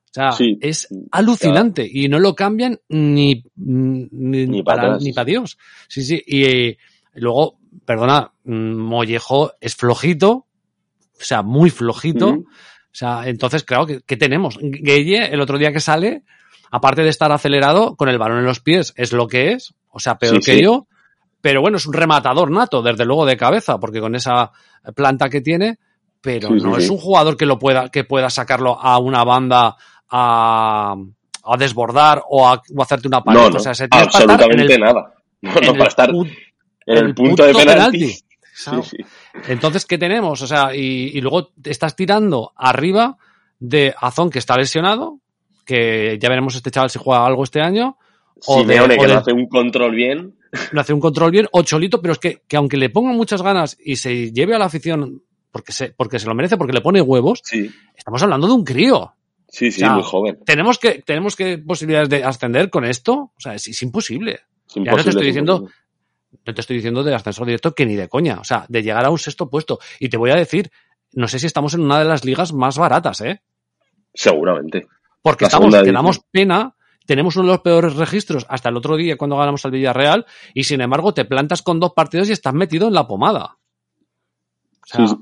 [0.10, 0.30] O sea,
[0.62, 4.08] es alucinante y no lo cambian ni, ni,
[4.48, 5.58] Ni pa' para, ni para Dios.
[5.88, 6.24] Sí, sí.
[6.26, 6.78] Y eh,
[7.16, 10.46] luego, perdona, mm, Mollejo es flojito, o
[11.24, 12.30] sea, muy flojito.
[12.30, 12.44] O
[12.98, 14.58] sea, entonces, claro, ¿qué, qué tenemos?
[14.62, 16.24] Gueye, el otro día que sale,
[16.72, 20.00] aparte de estar acelerado, con el balón en los pies, es lo que es, o
[20.00, 20.64] sea, peor Sí, que sí.
[20.64, 20.88] yo,
[21.42, 24.52] pero bueno, es un rematador nato, desde luego de cabeza, porque con esa
[24.96, 25.78] planta que tiene,
[26.22, 29.76] pero Sí, no es un jugador que lo pueda, que pueda sacarlo a una banda
[30.10, 30.96] a,
[31.44, 33.40] a desbordar o a, o hacerte una pared.
[33.40, 35.14] No, no, o sea, se tiene para estar absolutamente en el, nada.
[35.42, 36.10] No, no, para estar
[36.88, 38.00] en el punto de penalti.
[38.00, 38.24] penalti.
[38.54, 38.98] Sí, sí.
[39.50, 40.42] Entonces, ¿qué tenemos?
[40.42, 43.18] O sea, y, y luego te estás tirando arriba
[43.60, 45.20] de Azón, que está lesionado,
[45.66, 47.98] que ya veremos este chaval si juega algo este año,
[48.48, 50.36] o de- Simeone, o que de- no hace un control bien.
[50.72, 53.42] no hace un control bien, o Cholito, pero es que, que aunque le pongan muchas
[53.44, 56.82] ganas y se lleve a la afición porque se, porque se lo merece, porque le
[56.82, 59.14] pone huevos, Sí, estamos hablando de un crío.
[59.50, 60.40] sí, sí, O sea, muy joven.
[60.46, 63.14] ¿Tenemos que, tenemos que posibilidades de ascender con esto?
[63.36, 64.40] O sea, es, es imposible.
[64.68, 65.84] Es Ya no te estoy es diciendo imposible.
[66.48, 68.40] No te estoy diciendo del ascensor directo que ni de coña.
[68.40, 69.80] O sea, de llegar a un sexto puesto.
[70.00, 70.72] Y te voy a decir,
[71.12, 73.42] no sé si estamos en una de las ligas más baratas, ¿eh?
[74.14, 74.88] Seguramente.
[75.22, 75.94] Porque La estamos, división.
[75.96, 76.76] damos pena,
[77.06, 80.64] tenemos uno de los peores registros hasta el otro día cuando ganamos al Villarreal, y
[80.64, 83.58] sin embargo te plantas con dos partidos y estás metido en la pomada.
[84.84, 85.16] O sea, sí.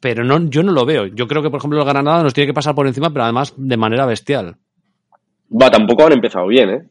[0.00, 1.06] pero no, yo no lo veo.
[1.06, 3.54] Yo creo que, por ejemplo, el Granada nos tiene que pasar por encima, pero además
[3.56, 4.58] de manera bestial.
[5.50, 6.90] Va, tampoco han empezado bien, ¿eh?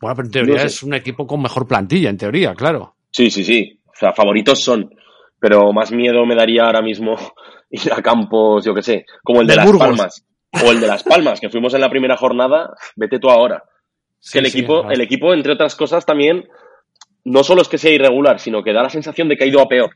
[0.00, 0.66] Bueno, pero en teoría No sé.
[0.66, 2.94] es un equipo con mejor plantilla, en teoría, claro.
[3.10, 3.80] Sí, sí, sí.
[3.86, 4.94] O sea, favoritos son.
[5.40, 7.16] Pero más miedo me daría ahora mismo
[7.70, 9.86] ir a campos, yo qué sé, como el de Las Burgos.
[9.86, 10.24] Palmas.
[10.64, 13.62] O el de Las Palmas, que fuimos en la primera jornada, vete tú ahora.
[14.18, 16.48] Sí, que el sí, equipo, el equipo, entre otras cosas, también,
[17.24, 19.60] no solo es que sea irregular, sino que da la sensación de que ha ido
[19.60, 19.90] a peor.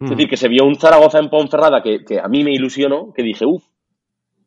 [0.00, 3.12] Es decir, que se vio un Zaragoza en Ponferrada que, que a mí me ilusionó,
[3.14, 3.64] que dije, uff,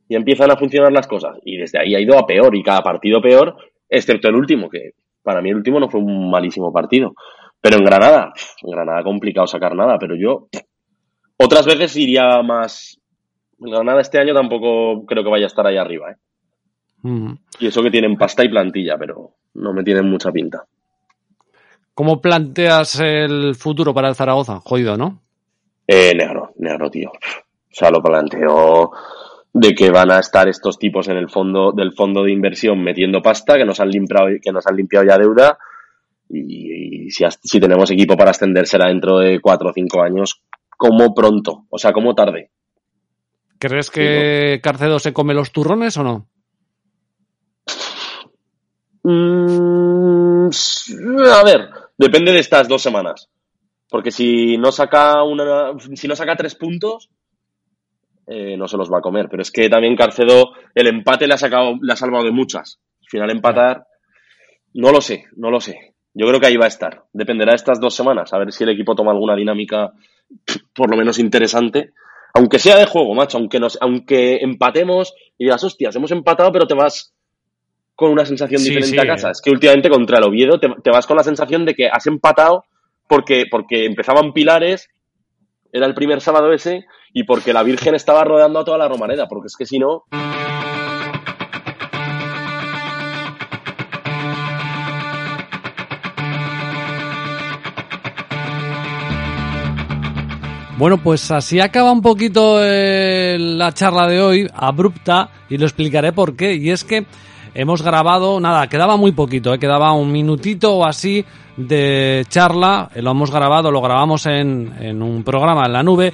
[0.08, 1.38] y empiezan a funcionar las cosas.
[1.46, 3.56] Y desde ahí ha ido a peor, y cada partido peor,
[3.90, 4.92] excepto el último, que
[5.24, 7.14] para mí el último no fue un malísimo partido.
[7.60, 8.32] Pero en Granada,
[8.64, 10.48] en Granada complicado sacar nada, pero yo
[11.38, 13.00] otras veces iría más...
[13.60, 16.16] En Granada este año tampoco creo que vaya a estar ahí arriba, ¿eh?
[17.02, 17.34] Mm.
[17.60, 20.66] Y eso que tienen pasta y plantilla, pero no me tienen mucha pinta.
[21.94, 24.60] ¿Cómo planteas el futuro para el Zaragoza?
[24.60, 25.22] Jodido, ¿no?
[25.88, 27.10] Eh, negro, negro, tío.
[27.10, 28.92] O sea, lo planteo
[29.54, 33.22] de que van a estar estos tipos en el fondo del fondo de inversión metiendo
[33.22, 35.58] pasta, que nos han limpiado, que nos han limpiado ya deuda.
[36.30, 41.14] Y, y si, tenemos equipo para ascender será dentro de cuatro o cinco años, como
[41.14, 42.52] pronto, o sea, como tarde.
[43.60, 46.28] ¿Crees que Carcedo se come los turrones o no?
[49.04, 50.50] Mm,
[51.32, 53.30] a ver, depende de estas dos semanas.
[53.90, 57.10] Porque si no saca una, si no saca tres puntos,
[58.28, 59.28] eh, no se los va a comer.
[59.30, 62.80] Pero es que también Carcedo, el empate le ha sacado, le ha salvado de muchas.
[63.02, 63.86] Al final empatar,
[64.74, 65.94] no lo sé, no lo sé.
[66.14, 67.04] Yo creo que ahí va a estar.
[67.14, 69.92] Dependerá de estas dos semanas, a ver si el equipo toma alguna dinámica
[70.74, 71.92] por lo menos interesante.
[72.34, 76.68] Aunque sea de juego, macho, aunque nos, aunque empatemos y digas, hostias, hemos empatado, pero
[76.68, 77.14] te vas
[77.96, 79.30] con una sensación Sí, diferente sí, a casa.
[79.30, 79.32] eh.
[79.32, 82.06] Es que últimamente contra el Oviedo te, te vas con la sensación de que has
[82.06, 82.66] empatado
[83.08, 84.90] porque, porque empezaban pilares,
[85.72, 89.28] era el primer sábado ese, y porque la Virgen estaba rodeando a toda la Romareda,
[89.28, 90.06] porque es que si no,
[100.78, 106.14] Bueno, pues así acaba un poquito eh, la charla de hoy, abrupta, y lo explicaré
[106.14, 106.54] por qué.
[106.54, 107.08] Y es que
[107.56, 111.26] hemos grabado, nada, quedaba muy poquito, eh, quedaba un minutito o así
[111.58, 116.14] de charla, eh, lo hemos grabado, lo grabamos en, en un programa en la nube.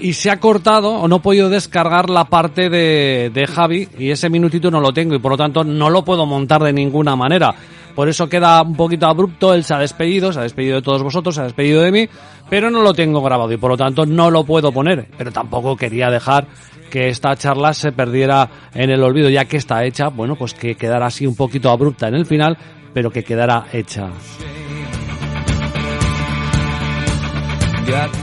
[0.00, 4.10] y se ha cortado o no he podido descargar la parte de, de Javi y
[4.10, 7.16] ese minutito no lo tengo y por lo tanto no lo puedo montar de ninguna
[7.16, 7.54] manera.
[7.98, 11.02] Por eso queda un poquito abrupto, él se ha despedido, se ha despedido de todos
[11.02, 12.08] vosotros, se ha despedido de mí,
[12.48, 15.08] pero no lo tengo grabado y por lo tanto no lo puedo poner.
[15.18, 16.46] Pero tampoco quería dejar
[16.92, 20.76] que esta charla se perdiera en el olvido, ya que está hecha, bueno, pues que
[20.76, 22.56] quedara así un poquito abrupta en el final,
[22.92, 24.10] pero que quedara hecha.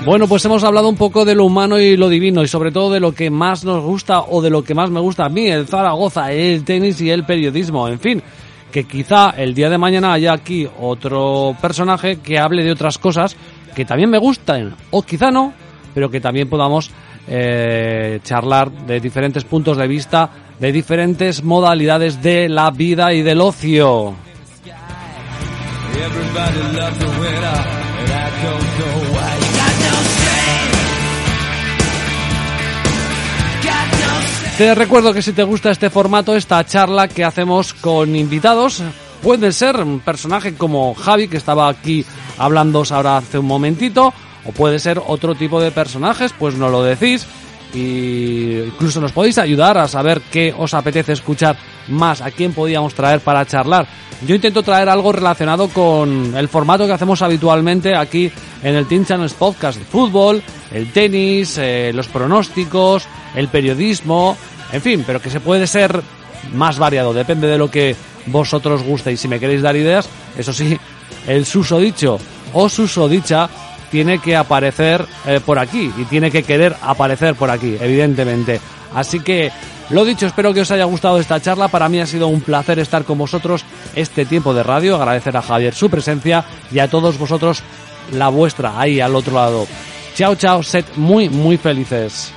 [0.06, 2.94] Bueno, pues hemos hablado un poco de lo humano y lo divino y sobre todo
[2.94, 5.48] de lo que más nos gusta o de lo que más me gusta a mí,
[5.48, 8.24] el Zaragoza, el tenis y el periodismo, en fin,
[8.72, 13.36] que quizá el día de mañana haya aquí otro personaje que hable de otras cosas
[13.74, 15.52] que también me gustan o quizá no,
[15.94, 16.92] pero que también podamos
[17.28, 20.30] eh, charlar de diferentes puntos de vista,
[20.60, 24.14] de diferentes modalidades de la vida y del ocio.
[34.58, 38.82] Te recuerdo que si te gusta este formato, esta charla que hacemos con invitados,
[39.22, 42.06] puede ser un personaje como Javi, que estaba aquí
[42.38, 44.14] hablando ahora hace un momentito,
[44.46, 47.28] o puede ser otro tipo de personajes, pues no lo decís.
[47.76, 51.58] Y incluso nos podéis ayudar a saber qué os apetece escuchar
[51.90, 53.86] más, a quién podíamos traer para charlar.
[54.26, 58.32] Yo intento traer algo relacionado con el formato que hacemos habitualmente aquí
[58.64, 60.42] en el Team Channels Podcast, el fútbol,
[60.72, 64.38] el tenis, eh, los pronósticos, el periodismo,
[64.72, 66.02] en fin, pero que se puede ser
[66.54, 67.96] más variado, depende de lo que
[68.28, 69.20] vosotros gustéis.
[69.20, 70.08] Si me queréis dar ideas,
[70.38, 70.78] eso sí,
[71.28, 72.18] el susodicho
[72.54, 73.50] o susodicha
[73.96, 78.60] tiene que aparecer eh, por aquí y tiene que querer aparecer por aquí, evidentemente.
[78.94, 79.54] Así que,
[79.90, 81.70] lo dicho, espero que os haya gustado esta charla.
[81.70, 83.64] Para mí ha sido un placer estar con vosotros
[83.96, 84.98] este tiempo de radio.
[84.98, 86.44] Agradecer a Javier su presencia
[86.74, 87.64] y a todos vosotros
[88.12, 89.66] la vuestra ahí al otro lado.
[90.14, 92.34] Chao, chao, sed muy, muy felices.